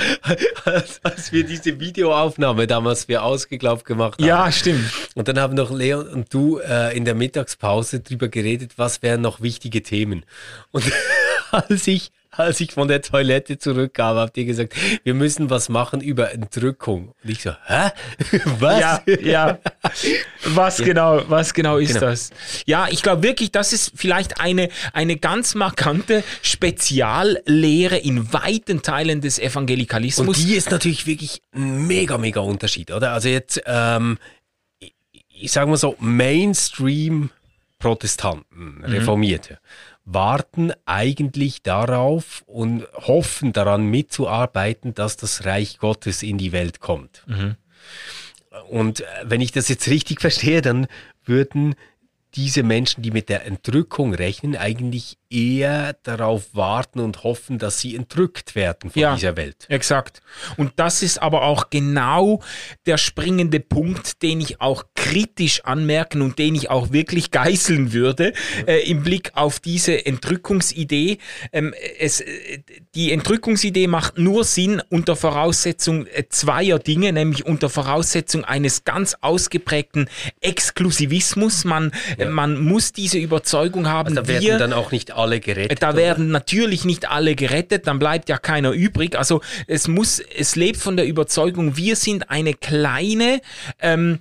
[0.65, 4.27] als, als, wir diese Videoaufnahme damals für Ausgeglaubt gemacht haben.
[4.27, 4.91] Ja, stimmt.
[5.15, 9.21] Und dann haben noch Leon und du äh, in der Mittagspause drüber geredet, was wären
[9.21, 10.25] noch wichtige Themen.
[10.71, 10.83] Und
[11.51, 16.01] als ich als ich von der Toilette zurückkam, habt ihr gesagt, wir müssen was machen
[16.01, 17.13] über Entrückung.
[17.23, 17.91] Und ich so, hä?
[18.59, 18.79] Was?
[18.79, 19.59] Ja, ja.
[20.45, 20.85] Was ja.
[20.85, 22.07] genau, was genau ist genau.
[22.07, 22.31] das?
[22.65, 29.21] Ja, ich glaube wirklich, das ist vielleicht eine, eine ganz markante Speziallehre in weiten Teilen
[29.21, 30.27] des Evangelikalismus.
[30.27, 33.11] Und die ist natürlich wirklich ein mega, mega Unterschied, oder?
[33.11, 34.17] Also jetzt, ähm,
[35.29, 37.29] ich sage mal so, Mainstream
[37.79, 39.63] Protestanten, mhm.
[40.05, 47.23] Warten eigentlich darauf und hoffen daran mitzuarbeiten, dass das Reich Gottes in die Welt kommt.
[47.27, 47.55] Mhm.
[48.69, 50.87] Und äh, wenn ich das jetzt richtig verstehe, dann
[51.25, 51.75] würden
[52.35, 57.95] diese Menschen, die mit der Entrückung rechnen, eigentlich eher darauf warten und hoffen, dass sie
[57.95, 59.65] entrückt werden von ja, dieser Welt.
[59.67, 60.21] Exakt.
[60.57, 62.41] Und das ist aber auch genau
[62.85, 68.33] der springende Punkt, den ich auch kritisch anmerken und den ich auch wirklich geißeln würde
[68.67, 71.17] äh, im Blick auf diese Entrückungsidee.
[71.51, 72.59] Ähm, es, äh,
[72.93, 79.15] die Entrückungsidee macht nur Sinn unter Voraussetzung äh, zweier Dinge, nämlich unter Voraussetzung eines ganz
[79.21, 80.09] ausgeprägten
[80.41, 81.65] Exklusivismus.
[81.65, 82.29] Man, ja.
[82.29, 84.09] man muss diese Überzeugung haben.
[84.09, 85.81] Also da werden wir, dann auch nicht alle gerettet.
[85.81, 89.17] Da werden natürlich nicht alle gerettet, dann bleibt ja keiner übrig.
[89.17, 93.41] Also es muss, es lebt von der Überzeugung, wir sind eine kleine
[93.81, 94.19] ähm,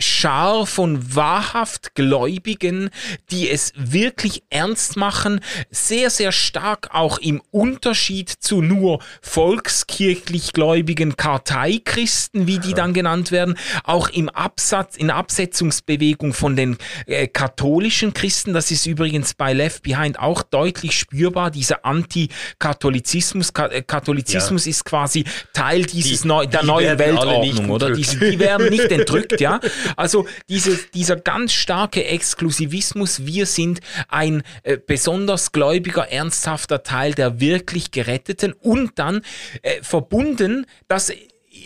[0.00, 2.90] Schar von wahrhaft Gläubigen,
[3.30, 11.16] die es wirklich ernst machen, sehr, sehr stark auch im Unterschied zu nur volkskirchlich gläubigen
[11.16, 18.14] Karteichristen, wie die dann genannt werden, auch im Absatz, in Absetzungsbewegung von den äh, katholischen
[18.14, 18.52] Christen.
[18.52, 23.52] Das ist übrigens bei Left Behind auch deutlich spürbar, dieser Antikatholizismus.
[23.52, 24.70] Ka äh, Katholizismus ja.
[24.70, 27.90] ist quasi Teil dieses die, Neu der neuen Weltordnung, oder?
[27.90, 29.60] Die, die werden nicht entrückt, ja.
[29.96, 37.40] Also diese, dieser ganz starke Exklusivismus, wir sind ein äh, besonders gläubiger, ernsthafter Teil der
[37.40, 39.22] wirklich Geretteten und dann
[39.62, 41.12] äh, verbunden, das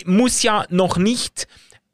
[0.05, 1.47] muss ja noch nicht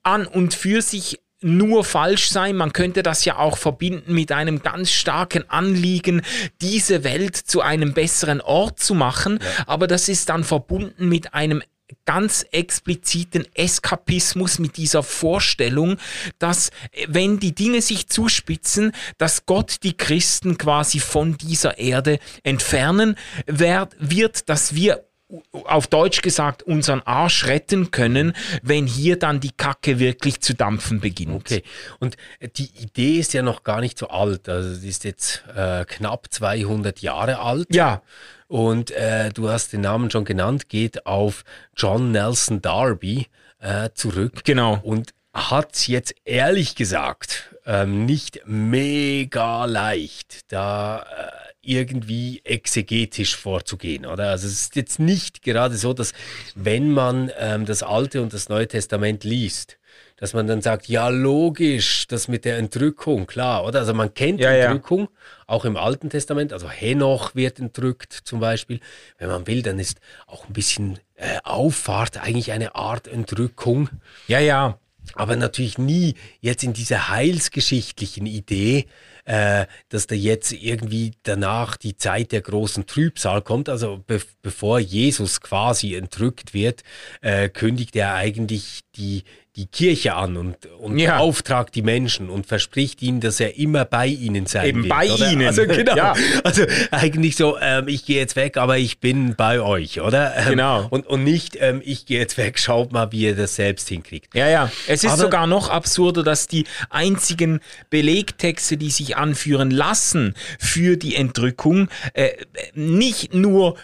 [0.03, 2.57] an und für sich nur falsch sein.
[2.57, 6.23] Man könnte das ja auch verbinden mit einem ganz starken Anliegen,
[6.61, 9.38] diese Welt zu einem besseren Ort zu machen.
[9.40, 9.64] Ja.
[9.66, 11.62] Aber das ist dann verbunden mit einem
[12.05, 15.96] ganz expliziten Eskapismus mit dieser Vorstellung,
[16.38, 16.70] dass
[17.09, 24.48] wenn die Dinge sich zuspitzen, dass Gott die Christen quasi von dieser Erde entfernen wird,
[24.48, 25.05] dass wir
[25.53, 31.00] auf Deutsch gesagt unseren Arsch retten können, wenn hier dann die Kacke wirklich zu dampfen
[31.00, 31.35] beginnt.
[31.35, 31.62] Okay.
[31.98, 32.16] Und
[32.57, 34.48] die Idee ist ja noch gar nicht so alt.
[34.48, 37.74] Also sie ist jetzt äh, knapp 200 Jahre alt.
[37.74, 38.03] Ja.
[38.51, 41.45] Und äh, du hast den Namen schon genannt, geht auf
[41.77, 43.29] John Nelson Darby
[43.61, 44.41] äh, zurück.
[44.43, 44.81] Genau.
[44.83, 51.31] Und hat jetzt ehrlich gesagt ähm, nicht mega leicht, da äh,
[51.63, 54.31] irgendwie exegetisch vorzugehen, oder?
[54.31, 56.13] Also es ist jetzt nicht gerade so, dass
[56.57, 59.79] wenn man ähm, das Alte und das Neue Testament liest,
[60.21, 63.81] dass man dann sagt, ja logisch, das mit der Entrückung, klar, oder?
[63.81, 65.09] Also man kennt ja, Entrückung, ja.
[65.51, 68.81] Auch im Alten Testament, also Henoch wird entrückt zum Beispiel.
[69.19, 73.91] Wenn man will, dann ist auch ein bisschen äh, Auffahrt eigentlich eine Art Entrückung.
[74.29, 74.79] Ja, ja.
[75.15, 78.87] Aber natürlich nie jetzt in dieser heilsgeschichtlichen Idee,
[79.25, 83.69] äh, dass da jetzt irgendwie danach die Zeit der großen Trübsal kommt.
[83.69, 86.85] Also be bevor Jesus quasi entrückt wird,
[87.23, 89.25] äh, kündigt er eigentlich die,
[89.57, 91.17] die Kirche an und, und ja.
[91.17, 94.91] beauftragt die Menschen und verspricht ihnen, dass er immer bei ihnen sein Eben wird.
[94.91, 95.31] bei oder?
[95.31, 95.47] ihnen.
[95.47, 95.97] Also genau.
[95.97, 96.15] Ja.
[96.45, 100.37] Also eigentlich so, ähm, ich gehe jetzt weg, aber ich bin bei euch, oder?
[100.37, 100.87] Ähm, genau.
[100.91, 104.35] Und, und nicht, ähm, ich gehe jetzt weg, schaut mal, wie ihr das selbst hinkriegt.
[104.35, 104.71] Ja, ja.
[104.87, 107.61] Es ist aber, sogar noch absurder, dass die einzigen
[107.91, 112.31] Belegtexte, die sich anführen lassen für die Entrückung, äh,
[112.75, 113.77] nicht nur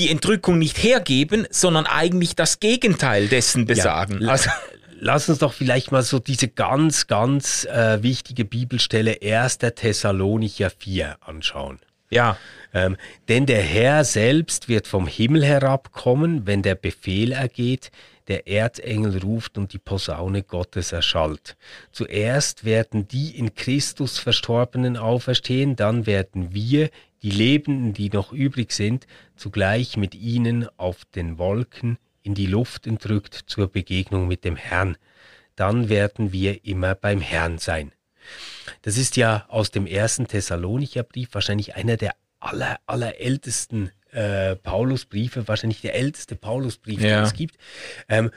[0.00, 4.22] die Entrückung nicht hergeben, sondern eigentlich das Gegenteil dessen besagen.
[4.22, 4.48] Ja, also,
[4.98, 9.58] lass uns doch vielleicht mal so diese ganz, ganz äh, wichtige Bibelstelle 1.
[9.58, 11.80] Thessalonicher 4 anschauen.
[12.08, 12.38] Ja.
[12.72, 12.96] Ähm,
[13.28, 17.90] denn der Herr selbst wird vom Himmel herabkommen, wenn der Befehl ergeht,
[18.30, 21.56] der Erzengel ruft und die Posaune Gottes erschallt.
[21.90, 26.90] Zuerst werden die in Christus Verstorbenen auferstehen, dann werden wir,
[27.22, 32.86] die Lebenden, die noch übrig sind, zugleich mit ihnen auf den Wolken in die Luft
[32.86, 34.96] entrückt zur Begegnung mit dem Herrn.
[35.56, 37.92] Dann werden wir immer beim Herrn sein.
[38.82, 45.48] Das ist ja aus dem ersten Thessalonicher Brief wahrscheinlich einer der aller, allerältesten äh, Paulusbriefe,
[45.48, 47.18] wahrscheinlich der älteste Paulusbrief, ja.
[47.18, 47.56] den es gibt.
[48.08, 48.30] Ähm,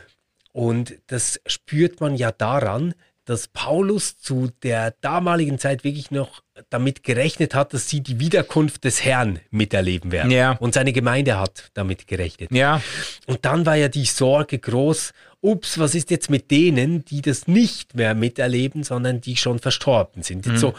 [0.52, 2.94] und das spürt man ja daran,
[3.26, 8.84] dass Paulus zu der damaligen Zeit wirklich noch damit gerechnet hat, dass sie die Wiederkunft
[8.84, 10.32] des Herrn miterleben werden.
[10.32, 10.52] Ja.
[10.60, 12.52] Und seine Gemeinde hat damit gerechnet.
[12.52, 12.82] Ja.
[13.26, 17.48] Und dann war ja die Sorge groß, ups, was ist jetzt mit denen, die das
[17.48, 20.46] nicht mehr miterleben, sondern die schon verstorben sind.
[20.46, 20.74] Jetzt so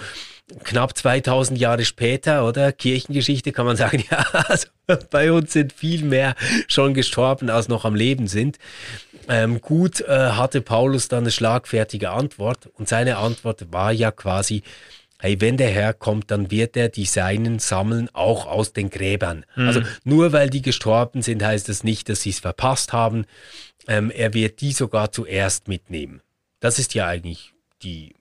[0.63, 2.73] knapp 2000 Jahre später, oder?
[2.73, 4.69] Kirchengeschichte kann man sagen, ja, also
[5.11, 6.35] bei uns sind viel mehr
[6.69, 8.59] schon gestorben, als noch am Leben sind.
[9.29, 14.63] Ähm, gut äh, hatte Paulus dann eine schlagfertige Antwort und seine Antwort war ja quasi,
[15.25, 19.47] hey, wenn der Herr kommt, dann wird er die Seinen sammeln, auch aus den Gräbern.
[19.69, 23.25] Also nur weil die gestorben sind, heißt das nicht, dass sie es verpasst haben.
[23.89, 26.21] Ähm, er wird die sogar zuerst mitnehmen.
[26.61, 28.15] Das ist ja eigentlich die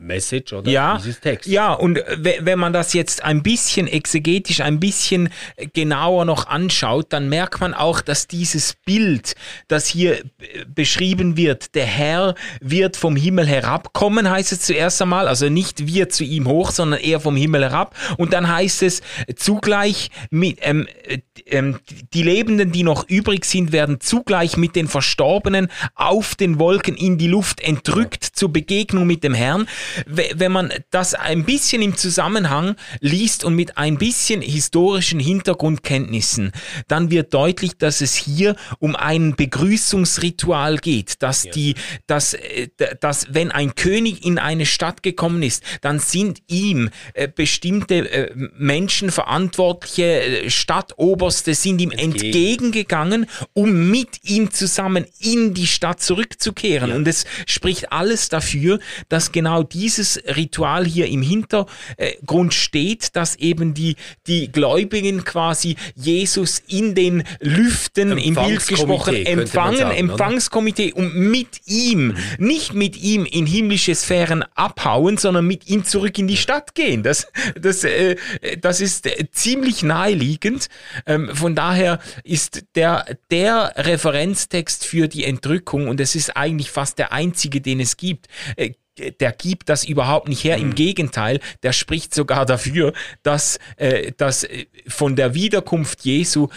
[0.00, 1.48] Message oder ja, dieses Text.
[1.48, 5.28] Ja, und we- wenn man das jetzt ein bisschen exegetisch, ein bisschen
[5.72, 9.34] genauer noch anschaut, dann merkt man auch, dass dieses Bild,
[9.66, 15.26] das hier b- beschrieben wird, der Herr wird vom Himmel herabkommen, heißt es zuerst einmal,
[15.26, 17.94] also nicht wir zu ihm hoch, sondern er vom Himmel herab.
[18.18, 19.02] Und dann heißt es
[19.36, 21.78] zugleich, mit, ähm, äh, ähm,
[22.12, 27.18] die Lebenden, die noch übrig sind, werden zugleich mit den Verstorbenen auf den Wolken in
[27.18, 29.66] die Luft entrückt zur Begegnung mit dem Herrn.
[30.06, 36.52] We- Wenn man das ein bisschen im Zusammenhang liest und mit ein bisschen historischen Hintergrundkenntnissen,
[36.88, 41.74] dann wird deutlich, dass es hier um ein Begrüßungsritual geht, dass die,
[42.06, 42.68] dass, äh,
[43.00, 48.34] dass wenn ein König in eine Stadt gekommen ist, dann sind ihm äh, bestimmte äh,
[48.56, 56.92] Menschen, Verantwortliche, Stadtoberste sind ihm entgegengegangen, um mit ihm zusammen in die Stadt zurückzukehren.
[56.92, 63.74] Und es spricht alles dafür, dass genau dieses Ritual hier im Hintergrund steht, dass eben
[63.74, 63.94] die,
[64.26, 69.96] die Gläubigen quasi Jesus in den Lüften, im Bild gesprochen, empfangen, sagen?
[69.96, 76.18] Empfangskomitee und mit ihm, nicht mit ihm in himmlische Sphären abhauen, sondern mit ihm zurück
[76.18, 77.04] in die Stadt gehen.
[77.04, 77.28] Das,
[77.60, 78.16] das, äh,
[78.60, 80.68] das ist äh, ziemlich naheliegend.
[81.06, 86.98] Ähm, von daher ist der, der Referenztext für die Entrückung, und es ist eigentlich fast
[86.98, 88.72] der einzige, den es gibt, äh,
[89.20, 90.56] der gibt das überhaupt nicht her.
[90.56, 96.48] Im Gegenteil, der spricht sogar dafür, dass, äh, dass äh, von der Wiederkunft Jesu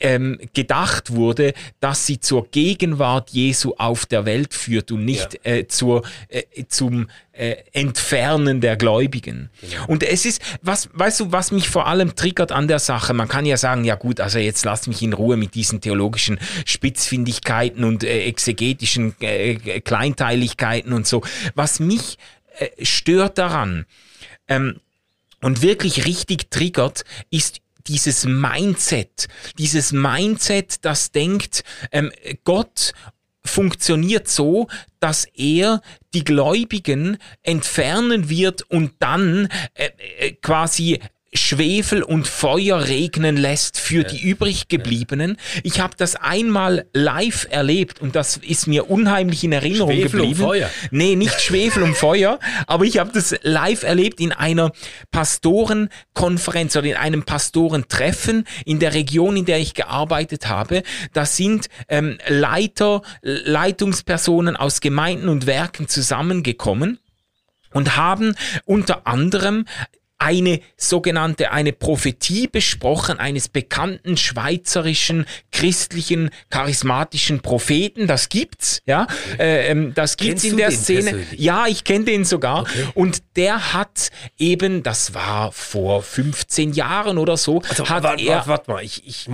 [0.00, 5.66] ähm, gedacht wurde, dass sie zur Gegenwart Jesu auf der Welt führt und nicht äh,
[5.66, 7.08] zur, äh, zum
[7.38, 9.48] äh, Entfernen der Gläubigen.
[9.86, 13.28] Und es ist, was, weißt du, was mich vor allem triggert an der Sache, man
[13.28, 17.84] kann ja sagen, ja gut, also jetzt lass mich in Ruhe mit diesen theologischen Spitzfindigkeiten
[17.84, 21.22] und äh, exegetischen äh, Kleinteiligkeiten und so.
[21.54, 22.18] Was mich
[22.58, 23.86] äh, stört daran
[24.48, 24.80] ähm,
[25.40, 32.10] und wirklich richtig triggert, ist dieses Mindset, dieses Mindset, das denkt, ähm,
[32.44, 32.92] Gott
[33.44, 34.68] funktioniert so,
[35.00, 35.80] dass er
[36.14, 41.00] die Gläubigen entfernen wird und dann äh, äh, quasi
[41.38, 45.36] Schwefel und Feuer regnen lässt für die übriggebliebenen.
[45.62, 50.26] Ich habe das einmal live erlebt und das ist mir unheimlich in Erinnerung Schwefel und
[50.26, 50.46] geblieben.
[50.46, 50.70] Feuer.
[50.90, 54.72] Nee, nicht Schwefel und Feuer, aber ich habe das live erlebt in einer
[55.10, 60.82] Pastorenkonferenz oder in einem Pastorentreffen in der Region, in der ich gearbeitet habe.
[61.12, 66.98] Da sind ähm, Leiter, Leitungspersonen aus Gemeinden und Werken zusammengekommen
[67.72, 69.66] und haben unter anderem
[70.18, 78.06] eine sogenannte, eine Prophetie besprochen eines bekannten schweizerischen christlichen charismatischen Propheten.
[78.06, 79.06] Das gibt's, ja.
[79.38, 81.02] Äh, ähm, das gibt's Kennst in der Szene.
[81.10, 81.40] persönlich?
[81.40, 82.62] Ja, ich kenne den sogar.
[82.62, 82.86] Okay.
[82.94, 88.36] Und der hat eben, das war vor 15 Jahren oder so, Also, hat warte, er.
[88.36, 89.30] warte, warte mal, ich, ich,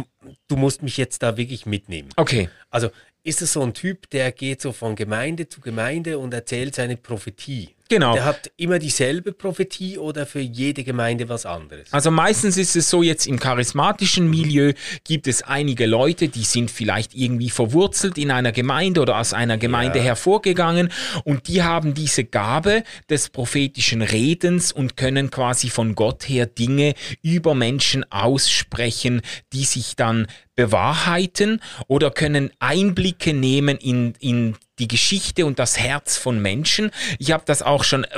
[0.49, 2.11] du musst mich jetzt da wirklich mitnehmen.
[2.17, 2.49] Okay.
[2.71, 2.91] Also
[3.23, 6.99] ist es so ein Typ, der geht so von Gemeinde zu Gemeinde und erzählt seine
[6.99, 7.71] Prophetie?
[7.95, 8.15] Genau.
[8.15, 11.93] Der hat immer dieselbe Prophetie oder für jede Gemeinde was anderes?
[11.93, 14.73] Also meistens ist es so, jetzt im charismatischen Milieu
[15.05, 19.59] gibt es einige Leute, die sind vielleicht irgendwie verwurzelt in einer Gemeinde oder aus einer
[19.59, 20.07] Gemeinde Ja.
[20.07, 20.91] hervorgegangen
[21.23, 26.95] und die haben diese Gabe des prophetischen Redens und können quasi von Gott her Dinge
[27.23, 30.27] über Menschen aussprechen, die sich dann
[30.57, 36.91] bewahrheiten oder können Einblicke nehmen in, in die Geschichte und das Herz von Menschen.
[37.19, 38.09] Ich habe das auch schon äh,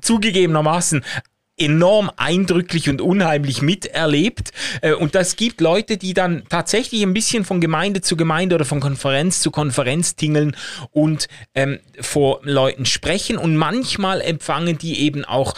[0.00, 1.04] zugegebenermaßen
[1.56, 4.50] enorm eindrücklich und unheimlich miterlebt.
[4.80, 8.64] Äh, Und das gibt Leute, die dann tatsächlich ein bisschen von Gemeinde zu Gemeinde oder
[8.64, 10.56] von Konferenz zu Konferenz tingeln
[10.90, 13.36] und ähm, vor Leuten sprechen.
[13.38, 15.54] Und manchmal empfangen die eben auch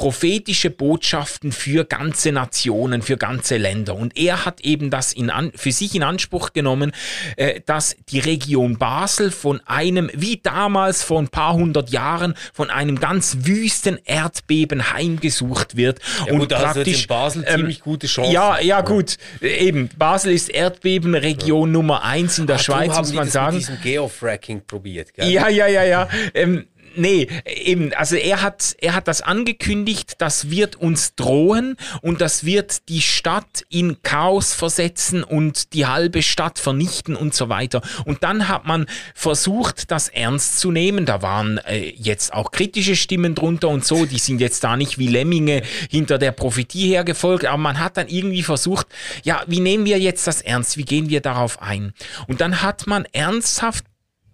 [0.00, 3.94] prophetische Botschaften für ganze Nationen, für ganze Länder.
[3.94, 6.92] Und er hat eben das in an, für sich in Anspruch genommen,
[7.36, 12.70] äh, dass die Region Basel von einem, wie damals vor ein paar hundert Jahren, von
[12.70, 15.98] einem ganz wüsten Erdbeben heimgesucht wird.
[16.24, 18.32] Ja, und gut, also praktisch in Basel ähm, ziemlich gute Chancen.
[18.32, 19.18] Ja, ja, gut.
[19.42, 23.56] Eben, Basel ist Erdbebenregion Nummer eins in der Ach, Schweiz, muss man sagen.
[23.56, 25.28] Mit diesem Geofracking probiert, gell?
[25.28, 26.08] Ja, ja, ja, ja.
[26.32, 26.66] Ähm,
[26.96, 32.44] nee, eben, also er hat, er hat das angekündigt, das wird uns drohen und das
[32.44, 37.82] wird die Stadt in Chaos versetzen und die halbe Stadt vernichten und so weiter.
[38.04, 41.06] Und dann hat man versucht, das ernst zu nehmen.
[41.06, 44.98] Da waren äh, jetzt auch kritische Stimmen drunter und so, die sind jetzt da nicht
[44.98, 48.86] wie Lemminge hinter der Prophetie hergefolgt, aber man hat dann irgendwie versucht,
[49.24, 50.76] ja, wie nehmen wir jetzt das ernst?
[50.76, 51.92] Wie gehen wir darauf ein?
[52.26, 53.84] Und dann hat man ernsthaft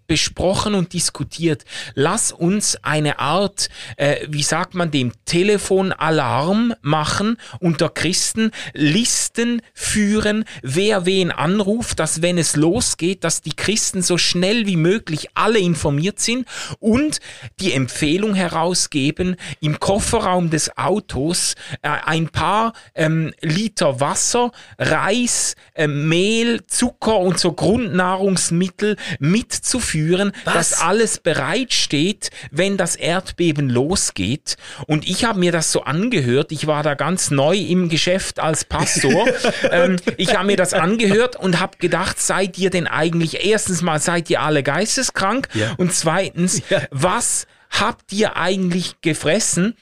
[0.06, 1.64] besprochen und diskutiert.
[1.94, 10.44] Lass uns eine Art, äh, wie sagt man dem, Telefonalarm machen unter Christen, Listen führen,
[10.62, 15.58] wer wen anruft, dass wenn es losgeht, dass die Christen so schnell wie möglich alle
[15.58, 16.46] informiert sind
[16.78, 17.20] und
[17.60, 25.86] die Empfehlung herausgeben, im Kofferraum des Autos äh, ein paar ähm, Liter Wasser, Reis, äh,
[25.86, 29.95] Mehl, Zucker und so Grundnahrungsmittel mitzuführen,
[30.44, 30.54] Was?
[30.54, 34.56] dass alles bereitsteht, wenn das Erdbeben losgeht.
[34.86, 36.52] Und ich habe mir das so angehört.
[36.52, 39.26] Ich war da ganz neu im Geschäft als Pastor.
[39.70, 44.00] ähm, ich habe mir das angehört und habe gedacht, seid ihr denn eigentlich, erstens mal,
[44.00, 45.48] seid ihr alle geisteskrank?
[45.54, 45.74] Ja.
[45.76, 46.82] Und zweitens, Ja.
[46.90, 49.76] was habt ihr eigentlich gefressen?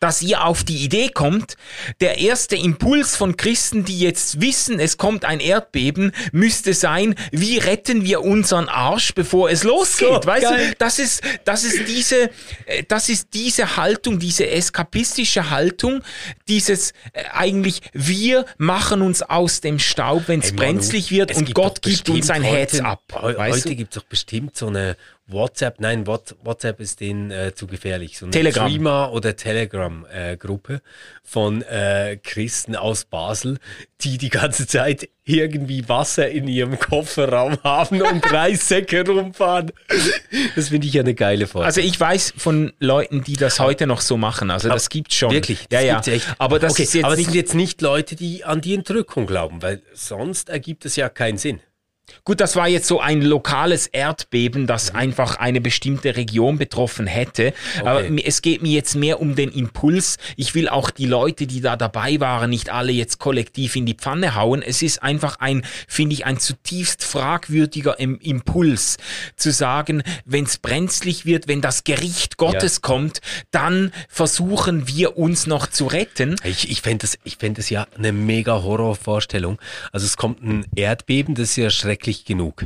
[0.00, 1.56] Dass ihr auf die Idee kommt,
[2.00, 7.58] der erste Impuls von Christen, die jetzt wissen, es kommt ein Erdbeben, müsste sein, wie
[7.58, 10.22] retten wir unseren Arsch, bevor es losgeht.
[10.22, 10.68] So, weißt geil.
[10.70, 12.30] du, das ist, das ist diese,
[12.66, 16.02] äh, das ist diese Haltung, diese eskapistische Haltung,
[16.48, 21.30] dieses äh, eigentlich, wir machen uns aus dem Staub, wenn es Hey, Manu, brenzlig wird
[21.30, 22.98] es und Gott gibt uns ein bestimmt Heads heute-
[23.38, 24.96] Heute gibt es doch bestimmt so eine
[25.28, 28.18] WhatsApp, nein, What, WhatsApp ist denen äh, zu gefährlich.
[28.18, 28.66] So eine Telegram.
[28.66, 30.80] Threema- oder Telegram-Gruppe
[31.22, 33.58] von äh, Christen aus Basel,
[34.00, 39.72] die die ganze Zeit irgendwie Wasser in ihrem Kofferraum haben und Reissäcke rumfahren.
[40.56, 41.66] Das finde ich ja eine geile Vorstellung.
[41.66, 44.50] Also ich weiß von Leuten, die das heute noch so machen.
[44.50, 45.30] Also das gibt's schon.
[45.30, 46.12] Wirklich, ja, das ja.
[46.14, 46.34] echt.
[46.38, 49.26] Aber das okay, ist jetzt aber es sind jetzt nicht Leute, die an die Entrückung
[49.26, 51.60] glauben, weil sonst ergibt es ja keinen Sinn.
[52.24, 57.52] Gut, das war jetzt so ein lokales Erdbeben, das einfach eine bestimmte Region betroffen hätte.
[57.80, 60.16] Aber mi- es geht mir jetzt mehr um den Impuls.
[60.36, 63.94] Ich will auch die Leute, die da dabei waren, nicht alle jetzt kollektiv in die
[63.94, 64.62] Pfanne hauen.
[64.62, 68.96] Es ist einfach ein, finde ich, ein zutiefst fragwürdiger Im Impuls
[69.36, 75.46] zu sagen, wenn es brenzlig wird, wenn das Gericht Gottes kommt, dann versuchen wir uns
[75.46, 76.36] noch zu retten.
[76.44, 77.06] Ich, ich fände
[77.38, 79.58] fänd das ja eine mega Horrorvorstellung.
[79.92, 82.64] Also es kommt ein Erdbeben, das ist ja schrecklich genug.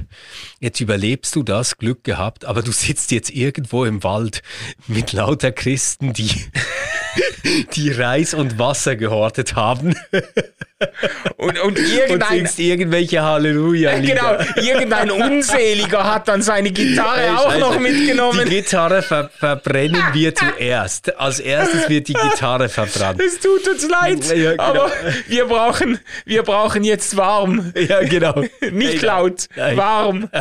[0.60, 4.42] Jetzt überlebst du das, Glück gehabt, aber du sitzt jetzt irgendwo im Wald
[4.86, 6.30] mit lauter Christen, die,
[7.74, 9.94] die Reis und Wasser gehortet haben
[11.42, 17.38] Und, und und irgendein, singst irgendwelche halleluja Äh, Genau, irgendein Unseliger hat dann seine Gitarre
[17.38, 18.48] auch noch mitgenommen.
[18.48, 21.16] Die Gitarre ver verbrennen wir zuerst.
[21.18, 23.20] Als erstes wird die Gitarre verbrannt.
[23.20, 24.62] Es tut uns leid, Ja, genau.
[24.62, 24.92] aber
[25.26, 27.72] wir brauchen, wir brauchen jetzt warm.
[27.76, 28.42] Ja, genau.
[28.70, 29.76] Nicht Nein, laut, nein.
[29.76, 30.28] warm.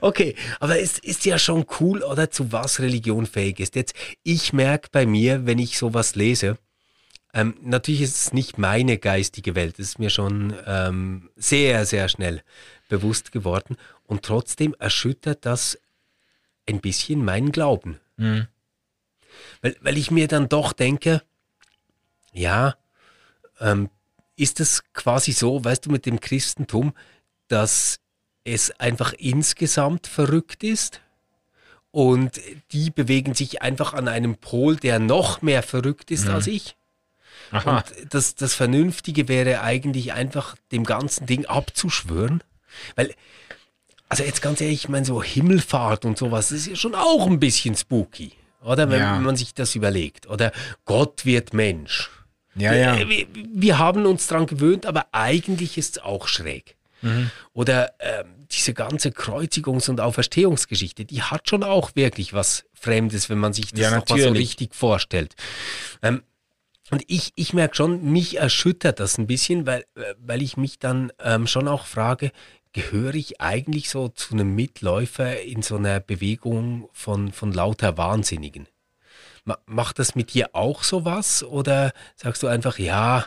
[0.00, 3.74] Okay, aber es ist ja schon cool, oder zu was Religion fähig ist.
[3.74, 6.58] Jetzt, ich merke bei mir, wenn ich sowas lese,
[7.34, 12.08] ähm, natürlich ist es nicht meine geistige Welt, das ist mir schon ähm, sehr, sehr
[12.08, 12.42] schnell
[12.88, 13.76] bewusst geworden.
[14.04, 15.78] Und trotzdem erschüttert das
[16.68, 17.98] ein bisschen meinen Glauben.
[19.62, 21.22] Weil, weil ich mir dann doch denke,
[22.32, 22.76] ja,
[23.60, 23.88] ähm,
[24.36, 26.92] ist es quasi so, weißt du, mit dem Christentum,
[27.48, 28.00] dass
[28.44, 31.00] es einfach insgesamt verrückt ist
[31.90, 32.40] und
[32.72, 36.76] die bewegen sich einfach an einem Pol, der noch mehr verrückt ist als ich.
[37.52, 37.76] Aha.
[37.78, 42.42] Und das, das Vernünftige wäre eigentlich einfach dem ganzen Ding abzuschwören.
[42.96, 43.14] Weil,
[44.08, 47.26] also jetzt ganz ehrlich, ich meine, so Himmelfahrt und sowas, das ist ja schon auch
[47.26, 48.32] ein bisschen spooky.
[48.64, 49.18] Oder wenn Ja.
[49.18, 50.26] man sich das überlegt.
[50.28, 50.52] Oder
[50.84, 52.10] Gott wird Mensch.
[52.54, 52.98] Ja, ja.
[52.98, 56.76] Wir, wir, wir haben uns dran gewöhnt, aber eigentlich ist es auch schräg.
[57.52, 63.38] Oder ähm, diese ganze Kreuzigungs- und Auferstehungsgeschichte, die hat schon auch wirklich was Fremdes, wenn
[63.38, 65.34] man sich das Ja, noch mal so richtig vorstellt.
[66.00, 66.22] Ähm,
[66.92, 70.78] und ich, ich merke schon, mich erschüttert das ein bisschen, weil, äh, weil ich mich
[70.78, 72.32] dann ähm, schon auch frage,
[72.74, 78.68] gehöre ich eigentlich so zu einem Mitläufer in so einer Bewegung von, von lauter Wahnsinnigen?
[79.66, 81.42] macht das mit dir auch sowas?
[81.42, 83.26] Oder sagst du einfach, ja,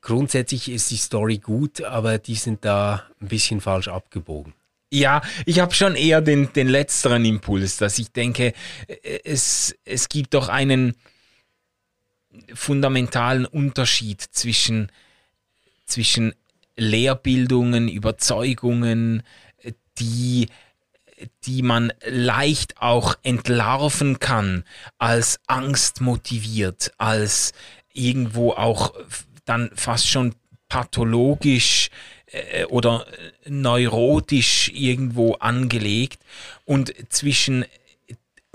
[0.00, 4.52] grundsätzlich ist die Story gut, aber die sind da ein bisschen falsch abgebogen?
[4.90, 8.52] Ja, ich habe schon eher den, den letzteren Impuls, dass ich denke,
[9.22, 10.96] es, es gibt doch einen
[12.54, 14.90] fundamentalen Unterschied zwischen,
[15.86, 16.34] zwischen
[16.76, 19.22] Lehrbildungen, Überzeugungen,
[19.98, 20.48] die,
[21.44, 24.64] die man leicht auch entlarven kann,
[24.98, 27.52] als Angst motiviert, als
[27.92, 28.94] irgendwo auch
[29.44, 30.34] dann fast schon
[30.68, 31.90] pathologisch
[32.26, 33.06] äh, oder
[33.46, 36.20] neurotisch irgendwo angelegt.
[36.64, 37.64] Und zwischen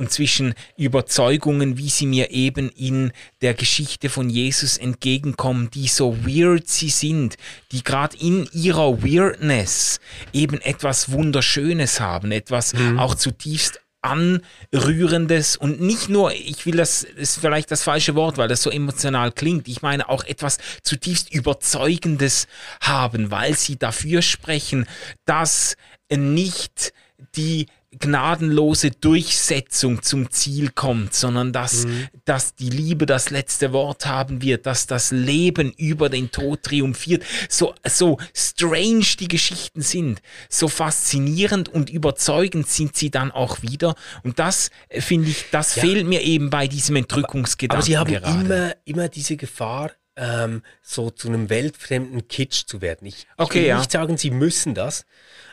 [0.02, 6.26] und zwischen Überzeugungen, wie sie mir eben in der Geschichte von Jesus entgegenkommen, die so
[6.26, 7.38] weird sie sind,
[7.72, 10.00] die gerade in ihrer Weirdness
[10.34, 12.98] eben etwas Wunderschönes haben, etwas mhm.
[12.98, 18.48] auch zutiefst Anrührendes und nicht nur, ich will das, ist vielleicht das falsche Wort, weil
[18.48, 22.48] das so emotional klingt, ich meine auch etwas zutiefst Überzeugendes
[22.82, 24.88] haben, weil sie dafür sprechen,
[25.26, 25.76] dass
[26.10, 26.92] nicht
[27.36, 27.68] die
[28.00, 32.08] gnadenlose Durchsetzung zum Ziel kommt, sondern dass, mhm.
[32.26, 37.24] dass die Liebe das letzte Wort haben wird, dass das Leben über den Tod triumphiert.
[37.50, 43.96] So, so strange die Geschichten sind, so faszinierend und überzeugend sind sie dann auch wieder.
[44.24, 45.82] Und das äh, finde ich, das ja.
[45.82, 47.94] fehlt mir eben bei diesem Entrückungsgedanken.
[47.94, 48.46] Aber, aber sie haben gerade.
[48.46, 53.08] immer, immer diese Gefahr, ähm, so zu einem weltfremden Kitsch zu werden.
[53.08, 53.78] Ich, okay, ich will ja.
[53.80, 55.06] nicht sagen, sie müssen das,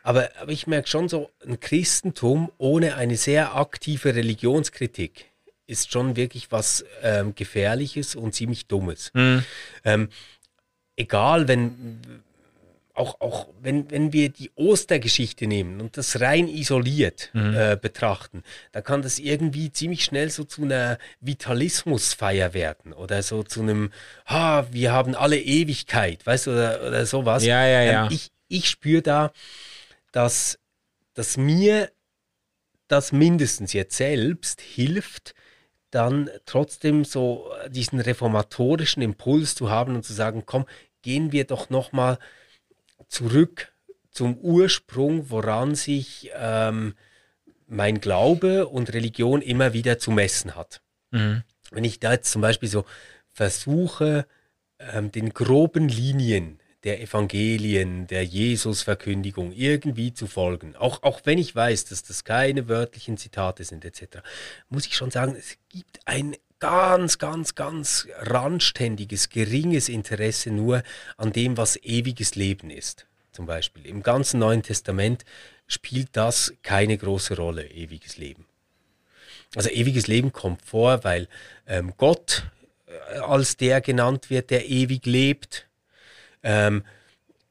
[0.03, 5.27] aber, aber ich merke schon so, ein Christentum ohne eine sehr aktive Religionskritik
[5.67, 9.11] ist schon wirklich was ähm, Gefährliches und ziemlich Dummes.
[9.13, 9.45] Mhm.
[9.85, 10.09] Ähm,
[10.97, 12.01] egal, wenn
[12.99, 17.55] auch, auch wenn, wenn wir die Ostergeschichte nehmen und das rein isoliert mhm.
[17.55, 18.43] äh, betrachten,
[18.73, 23.91] dann kann das irgendwie ziemlich schnell so zu einer Vitalismusfeier werden oder so zu einem,
[24.27, 27.45] ha, wir haben alle Ewigkeit, weißt du, oder, oder sowas.
[27.45, 28.07] Ja, ja, ja.
[28.07, 29.33] Ähm, ich ich spüre da,
[30.13, 30.59] dass,
[31.15, 31.91] dass mir
[32.89, 35.35] das mindestens jetzt selbst hilft,
[35.91, 40.67] dann trotzdem so diesen reformatorischen Impuls zu haben und zu sagen, komm,
[41.03, 42.19] gehen wir doch noch mal
[43.09, 43.73] zurück
[44.11, 46.95] zum Ursprung, woran sich ähm,
[47.67, 50.81] mein Glaube und Religion immer wieder zu messen hat.
[51.11, 51.43] Mhm.
[51.71, 52.85] Wenn ich da jetzt zum Beispiel so
[53.33, 54.27] versuche,
[54.79, 61.55] ähm, den groben Linien der Evangelien, der Jesusverkündigung irgendwie zu folgen, auch, auch wenn ich
[61.55, 64.19] weiß, dass das keine wörtlichen Zitate sind etc.,
[64.69, 70.83] muss ich schon sagen, es gibt ein ganz, ganz, ganz randständiges, geringes Interesse nur
[71.17, 73.07] an dem, was ewiges Leben ist.
[73.33, 73.87] Zum Beispiel.
[73.87, 75.25] Im ganzen Neuen Testament
[75.67, 78.47] spielt das keine große Rolle, ewiges Leben.
[79.55, 81.29] Also ewiges Leben kommt vor, weil
[81.67, 82.45] ähm, Gott
[82.87, 85.69] äh, als der genannt wird, der ewig lebt
[86.43, 86.85] ähm,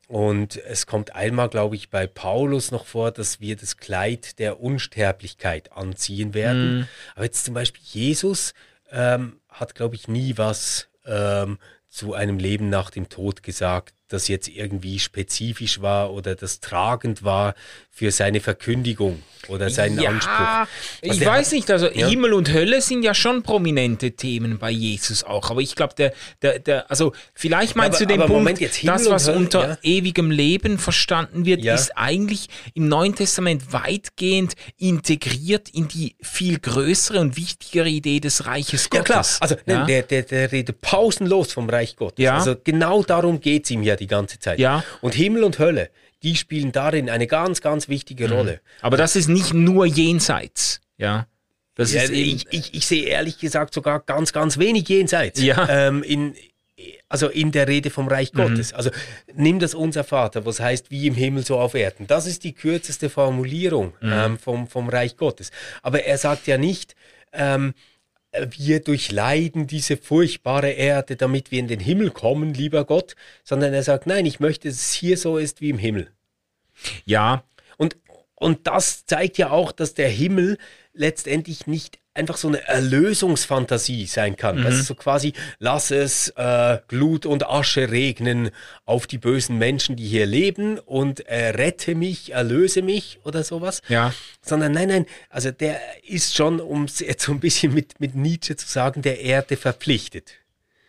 [0.08, 4.62] und es kommt einmal, glaube ich, bei Paulus noch vor, dass wir das Kleid der
[4.62, 6.80] Unsterblichkeit anziehen werden.
[6.80, 6.88] Mm.
[7.16, 8.54] Aber jetzt zum Beispiel Jesus
[8.92, 11.58] ähm, hat, glaube ich, nie was ähm,
[11.90, 17.24] zu einem Leben nach dem Tod gesagt das jetzt irgendwie spezifisch war oder das tragend
[17.24, 17.56] war
[17.92, 20.32] für seine Verkündigung oder seinen ja, Anspruch.
[20.38, 20.68] Also
[21.02, 22.08] ich weiß hat, nicht, also ja.
[22.08, 26.14] Himmel und Hölle sind ja schon prominente Themen bei Jesus auch, aber ich glaube, der,
[26.42, 29.78] der, der, also vielleicht meinst aber, du den Punkt, Moment, das, was Hölle, unter ja.
[29.82, 37.20] ewigem Leben verstanden wird, ist eigentlich im Neuen Testament weitgehend integriert in die viel größere
[37.20, 39.10] und wichtigere Idee des Reiches Gottes.
[39.10, 39.56] Ja klar, also
[39.88, 42.28] der, der, der redet pausenlos vom Reich Gottes.
[42.28, 44.60] Also genau darum geht es ihm ja die ganze Zeit.
[44.60, 44.84] Ja.
[45.02, 45.90] Und Himmel und Hölle,
[46.24, 48.34] die spielen darin eine ganz, ganz wichtige mhm.
[48.34, 48.62] Rolle.
[48.82, 51.28] Aber das ist nicht nur jenseits, ja.
[51.76, 55.40] Das ja, ist ich, ich, ich sehe ehrlich gesagt sogar ganz, ganz wenig jenseits.
[55.40, 55.68] Ja.
[55.70, 56.34] Ähm, in,
[57.08, 58.38] also in der Rede vom Reich mhm.
[58.38, 58.74] Gottes.
[58.74, 58.90] Also
[59.36, 62.08] nimm das unser Vater, was heißt wie im Himmel so auf Erden.
[62.08, 64.12] Das ist die kürzeste Formulierung mhm.
[64.12, 65.52] ähm, vom, vom Reich Gottes.
[65.84, 66.96] Aber er sagt ja nicht,
[67.32, 67.74] ähm,
[68.50, 73.84] wir durchleiden diese furchtbare Erde, damit wir in den Himmel kommen, lieber Gott, sondern er
[73.84, 76.12] sagt, nein, ich möchte, dass es hier so ist wie im Himmel.
[77.06, 77.44] Ja.
[77.78, 77.98] Und,
[78.36, 80.58] und das zeigt ja auch, dass der Himmel
[80.94, 84.60] letztendlich nicht einfach so eine Erlösungsfantasie sein kann.
[84.60, 84.66] Mhm.
[84.66, 88.50] Also so quasi, lass es äh, Glut und Asche regnen
[88.86, 93.82] auf die bösen Menschen, die hier leben und äh, rette mich, erlöse mich oder sowas.
[93.88, 94.14] Ja.
[94.42, 98.16] Sondern nein, nein, also der ist schon, um es jetzt so ein bisschen mit, mit
[98.16, 100.34] Nietzsche zu sagen, der Erde verpflichtet.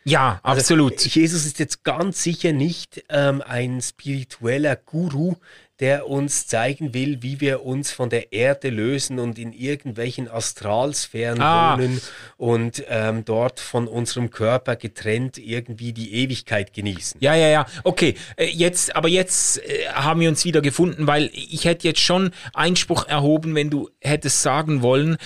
[0.09, 1.01] Ja, also absolut.
[1.01, 5.35] Jesus ist jetzt ganz sicher nicht ähm, ein spiritueller Guru,
[5.81, 11.41] der uns zeigen will, wie wir uns von der Erde lösen und in irgendwelchen Astralsphären
[11.41, 11.79] ah.
[11.79, 12.01] wohnen
[12.37, 17.21] und ähm, dort von unserem Körper getrennt irgendwie die Ewigkeit genießen.
[17.21, 17.67] Ja, ja, ja.
[17.85, 22.01] Okay, äh, jetzt, aber jetzt äh, haben wir uns wieder gefunden, weil ich hätte jetzt
[22.01, 25.17] schon Einspruch erhoben, wenn du hättest sagen wollen,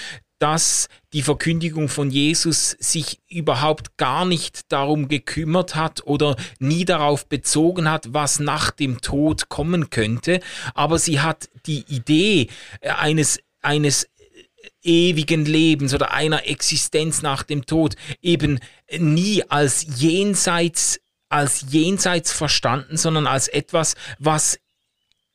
[0.43, 7.29] dass die Verkündigung von Jesus sich überhaupt gar nicht darum gekümmert hat oder nie darauf
[7.29, 10.41] bezogen hat, was nach dem Tod kommen könnte,
[10.75, 12.49] aber sie hat die Idee
[12.81, 14.09] eines, eines
[14.83, 18.59] ewigen Lebens oder einer Existenz nach dem Tod eben
[18.99, 24.59] nie als jenseits als jenseits verstanden, sondern als etwas, was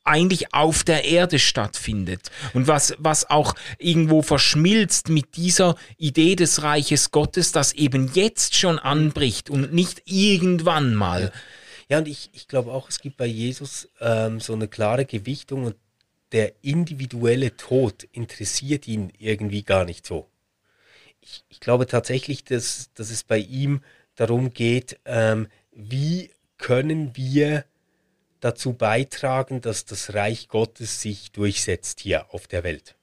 [0.08, 6.64] eigentlich auf der Erde stattfindet und was, was auch irgendwo verschmilzt mit dieser Idee des
[6.64, 11.32] Reiches Gottes, das eben jetzt schon anbricht und nicht irgendwann mal.
[11.89, 15.64] Ja, und ich, ich glaube auch, es gibt bei Jesus ähm, so eine klare Gewichtung
[15.64, 15.76] und
[16.32, 20.28] der individuelle Tod interessiert ihn irgendwie gar nicht so.
[21.22, 23.82] Ich, ich glaube tatsächlich, dass, dass es bei ihm
[24.16, 27.66] darum geht, ähm, wie können wir
[28.39, 32.95] dazu beitragen, dass das Reich Gottes sich durchsetzt hier auf der Welt.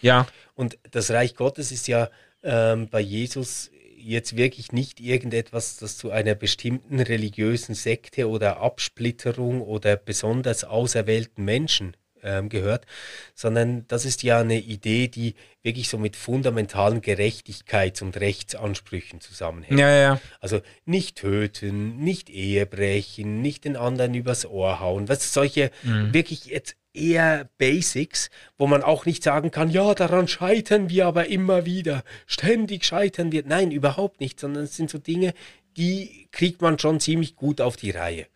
[0.00, 0.26] Ja.
[0.54, 2.10] Und das Reich Gottes ist ja
[2.42, 9.62] ähm, bei Jesus jetzt wirklich nicht irgendetwas, das zu einer bestimmten religiösen Sekte oder Absplitterung
[9.62, 12.86] oder besonders auserwählten Menschen ähm, gehört,
[13.34, 19.78] sondern das ist ja eine Idee, die wirklich so mit fundamentalen Gerechtigkeits- und Rechtsansprüchen zusammenhängt.
[19.78, 20.20] Ja, ja.
[20.40, 25.08] Also nicht töten, nicht Ehe brechen, nicht den anderen übers Ohr hauen.
[25.08, 26.12] Was solche mhm.
[26.12, 31.26] wirklich jetzt eher Basics, wo man auch nicht sagen kann, ja, daran scheitern wir aber
[31.26, 33.42] immer wieder, ständig scheitern wir.
[33.44, 35.34] Nein, überhaupt nicht, sondern es sind so Dinge,
[35.76, 38.26] die kriegt man schon ziemlich gut auf die Reihe.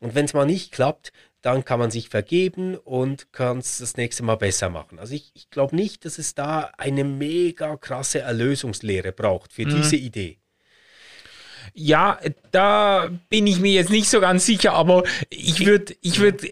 [0.00, 1.12] Und wenn es mal nicht klappt,
[1.44, 4.98] dann kann man sich vergeben und kann es das nächste Mal besser machen.
[4.98, 9.76] Also ich, ich glaube nicht, dass es da eine mega krasse Erlösungslehre braucht für mhm.
[9.76, 10.38] diese Idee.
[11.74, 12.18] Ja,
[12.50, 16.46] da bin ich mir jetzt nicht so ganz sicher, aber ich würde ich würd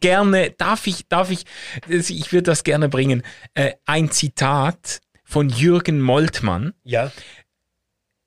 [0.00, 1.44] gerne, darf ich, darf ich,
[1.86, 3.22] ich würde das gerne bringen.
[3.54, 6.74] Äh, ein Zitat von Jürgen Moltmann.
[6.82, 7.12] Ja.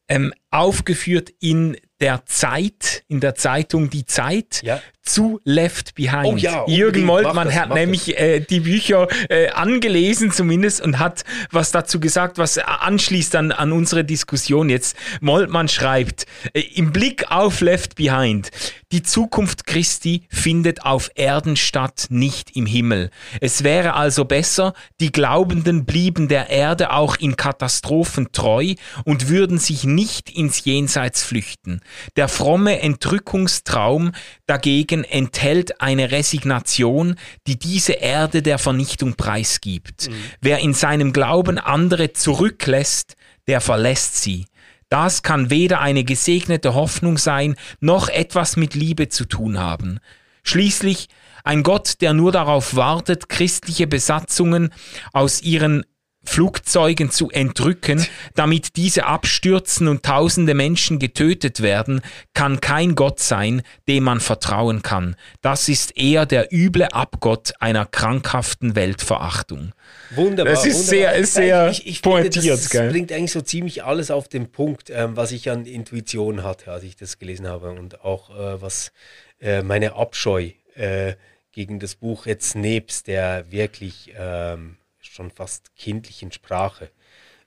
[0.07, 6.26] Ähm, aufgeführt in der Zeit, in der Zeitung Die Zeit, ja zu Left Behind.
[6.26, 11.24] Oh ja, Jürgen Moltmann das, hat nämlich äh, die Bücher äh, angelesen zumindest und hat
[11.51, 14.97] was dazu gesagt, was anschließt an, an unsere Diskussion jetzt.
[15.22, 18.51] Moltmann schreibt, äh, im Blick auf Left Behind,
[18.91, 23.10] die Zukunft Christi findet auf Erden statt, nicht im Himmel.
[23.41, 29.58] Es wäre also besser, die Glaubenden blieben der Erde auch in Katastrophen treu und würden
[29.58, 31.82] sich nicht ins Jenseits flüchten.
[32.16, 34.12] Der fromme Entrückungstraum
[34.45, 37.15] dagegen Segen enthält eine Resignation,
[37.47, 40.09] die diese Erde der Vernichtung preisgibt.
[40.09, 40.13] Mhm.
[40.41, 43.15] Wer in seinem Glauben andere zurücklässt,
[43.47, 44.45] der verlässt sie.
[44.89, 49.99] Das kann weder eine gesegnete Hoffnung sein, noch etwas mit Liebe zu tun haben.
[50.43, 51.09] Schließlich
[51.43, 54.71] ein Gott, der nur darauf wartet, christliche Besatzungen
[55.11, 55.83] aus ihren
[56.26, 62.01] Flugzeugen zu entrücken, damit diese abstürzen und tausende Menschen getötet werden,
[62.34, 65.15] kann kein Gott sein, dem man vertrauen kann.
[65.41, 69.73] Das ist eher der üble Abgott einer krankhaften Weltverachtung.
[70.11, 70.53] Wunderbar.
[70.53, 71.13] Das ist wunderbar.
[71.13, 72.34] sehr, sehr ich, ich pointiert.
[72.36, 72.89] Finde, das gell?
[72.89, 76.84] bringt eigentlich so ziemlich alles auf den Punkt, ähm, was ich an Intuition hatte, als
[76.84, 78.91] ich das gelesen habe und auch äh, was
[79.39, 81.13] äh, meine Abscheu äh,
[81.51, 84.78] gegen das Buch jetzt nebst der wirklich ähm,
[85.16, 86.91] schon fast kindlichen Sprache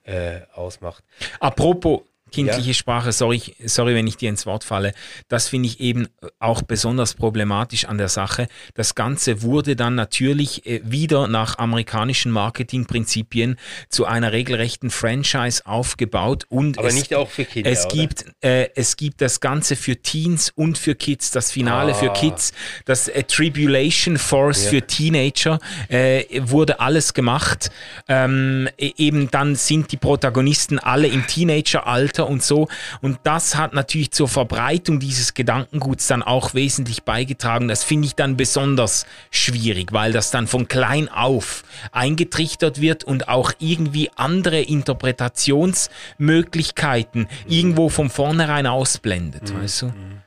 [0.04, 1.04] äh, ausmacht.
[1.38, 2.74] Apropos kindliche ja.
[2.74, 4.94] Sprache, sorry, sorry, wenn ich dir ins Wort falle,
[5.28, 6.08] das finde ich eben
[6.38, 8.48] auch besonders problematisch an der Sache.
[8.74, 13.56] Das Ganze wurde dann natürlich äh, wieder nach amerikanischen Marketingprinzipien
[13.88, 17.70] zu einer regelrechten Franchise aufgebaut und aber es, nicht auch für Kinder.
[17.70, 21.94] Es gibt äh, es gibt das Ganze für Teens und für Kids, das Finale ah.
[21.94, 22.52] für Kids,
[22.84, 24.70] das äh, Tribulation Force ja.
[24.70, 25.58] für Teenager
[25.88, 27.70] äh, wurde alles gemacht.
[28.08, 32.68] Ähm, e-, eben dann sind die Protagonisten alle im Teenageralter weiter und so.
[33.00, 37.68] Und das hat natürlich zur Verbreitung dieses Gedankenguts dann auch wesentlich beigetragen.
[37.68, 43.28] Das finde ich dann besonders schwierig, weil das dann von klein auf eingetrichtert wird und
[43.28, 49.62] auch irgendwie andere Interpretationsmöglichkeiten irgendwo von vornherein ausblendet, mhm.
[49.62, 49.86] weißt du?
[49.86, 50.22] Mhm.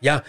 [0.00, 0.22] Ja,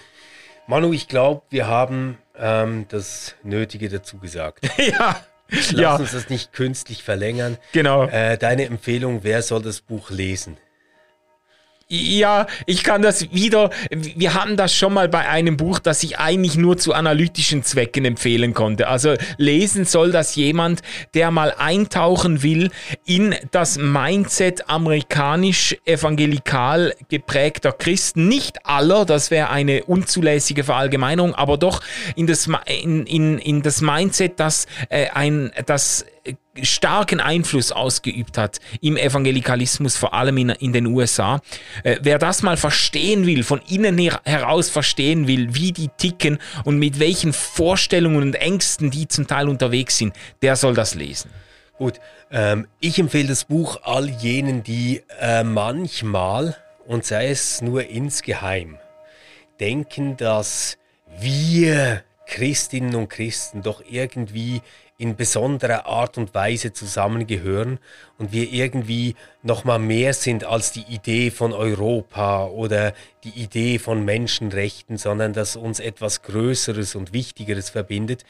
[0.67, 4.65] Manu, ich glaube, wir haben ähm, das Nötige dazu gesagt.
[4.91, 5.17] ja.
[5.49, 5.95] Lass ja.
[5.97, 7.57] uns das nicht künstlich verlängern.
[7.73, 8.05] Genau.
[8.05, 10.55] Äh, deine Empfehlung, wer soll das Buch lesen?
[11.89, 13.69] Ja, ich kann das wieder.
[13.91, 18.05] Wir hatten das schon mal bei einem Buch, das ich eigentlich nur zu analytischen Zwecken
[18.05, 18.87] empfehlen konnte.
[18.87, 20.81] Also lesen soll das jemand,
[21.13, 22.71] der mal eintauchen will
[23.05, 28.27] in das Mindset amerikanisch evangelikal geprägter Christen.
[28.27, 31.81] Nicht aller, das wäre eine unzulässige Verallgemeinerung, aber doch
[32.15, 36.05] in das, in, in, in das Mindset, das äh, ein, das
[36.61, 41.41] starken Einfluss ausgeübt hat im Evangelikalismus, vor allem in, in den USA.
[41.83, 46.37] Äh, wer das mal verstehen will, von innen her, heraus verstehen will, wie die ticken
[46.63, 51.31] und mit welchen Vorstellungen und Ängsten die zum Teil unterwegs sind, der soll das lesen.
[51.77, 51.99] Gut,
[52.31, 56.55] ähm, ich empfehle das Buch all jenen, die äh, manchmal,
[56.85, 58.77] und sei es nur insgeheim,
[59.59, 60.77] denken, dass
[61.19, 64.61] wir Christinnen und Christen doch irgendwie
[65.03, 67.79] in besonderer Art und Weise zusammengehören
[68.17, 72.93] und wir irgendwie noch mal mehr sind als die Idee von Europa oder
[73.25, 78.23] die Idee von Menschenrechten, sondern dass uns etwas Größeres und Wichtigeres verbindet,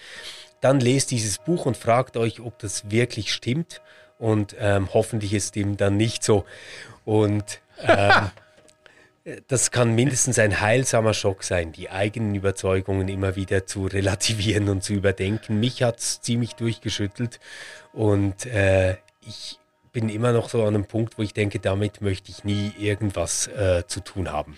[0.62, 3.80] dann lest dieses Buch und fragt euch, ob das wirklich stimmt
[4.18, 6.44] und ähm, hoffentlich ist dem dann nicht so.
[7.06, 8.32] Und ähm,
[9.48, 14.84] das kann mindestens ein heilsamer Schock sein, die eigenen Überzeugungen immer wieder zu relativieren und
[14.84, 15.60] zu überdenken.
[15.60, 17.40] Mich hat es ziemlich durchgeschüttelt
[17.94, 19.60] und äh, ich
[19.94, 23.48] bin immer noch so an einem Punkt, wo ich denke, damit möchte ich nie irgendwas
[23.48, 24.58] äh, zu tun haben.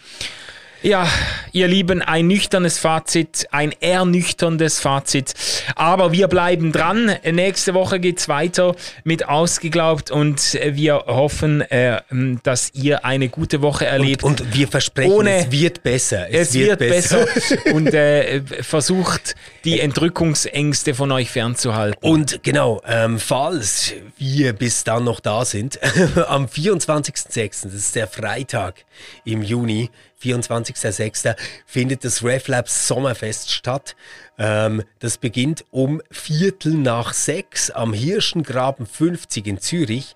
[0.82, 1.08] Ja,
[1.52, 5.34] ihr Lieben, ein nüchternes Fazit, ein ernüchterndes Fazit.
[5.76, 7.16] Aber wir bleiben dran.
[7.24, 12.02] Nächste Woche geht es weiter mit Ausgeglaubt und wir hoffen, äh,
[12.44, 14.24] dass ihr eine gute Woche erlebt.
[14.24, 16.28] Und, und wir versprechen, Ohne, es wird besser.
[16.30, 17.26] Es, es wird, wird, besser.
[17.74, 21.98] und äh, versucht, die Entrückungsängste von euch fernzuhalten.
[22.08, 25.80] Und genau, ähm, falls wir bis dann noch da sind,
[26.28, 28.86] am 24.06., das ist der Freitag
[29.24, 29.90] im Juni,
[30.26, 31.36] 24.06.
[31.66, 33.96] findet das RefLab Sommerfest statt.
[34.38, 40.16] Ähm, das beginnt um Viertel nach sechs am Hirschengraben 50 in Zürich.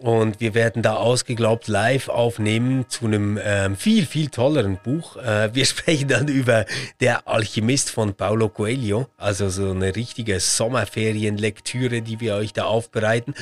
[0.00, 5.16] Und wir werden da ausgeglaubt live aufnehmen zu einem ähm, viel, viel tolleren Buch.
[5.16, 6.66] Äh, wir sprechen dann über
[7.00, 9.08] Der Alchemist von Paulo Coelho.
[9.16, 13.34] Also so eine richtige Sommerferienlektüre, die wir euch da aufbereiten.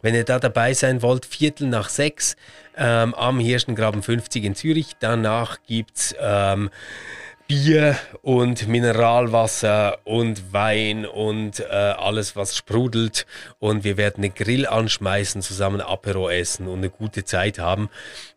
[0.00, 2.36] Wenn ihr da dabei sein wollt, Viertel nach sechs
[2.76, 4.92] ähm, am Hirschengraben 50 in Zürich.
[5.00, 6.70] Danach gibt's ähm,
[7.48, 13.26] Bier und Mineralwasser und Wein und äh, alles, was sprudelt.
[13.58, 17.88] Und wir werden den Grill anschmeißen, zusammen Apero essen und eine gute Zeit haben.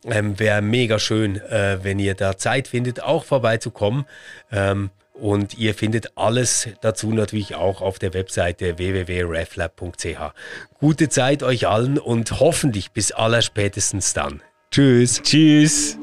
[0.05, 4.05] Ähm, Wäre mega schön, äh, wenn ihr da Zeit findet, auch vorbeizukommen.
[4.51, 10.33] Ähm, und ihr findet alles dazu natürlich auch auf der Webseite www.reflab.ch.
[10.79, 14.41] Gute Zeit euch allen und hoffentlich bis allerspätestens dann.
[14.71, 15.21] Tschüss.
[15.23, 15.97] Tschüss.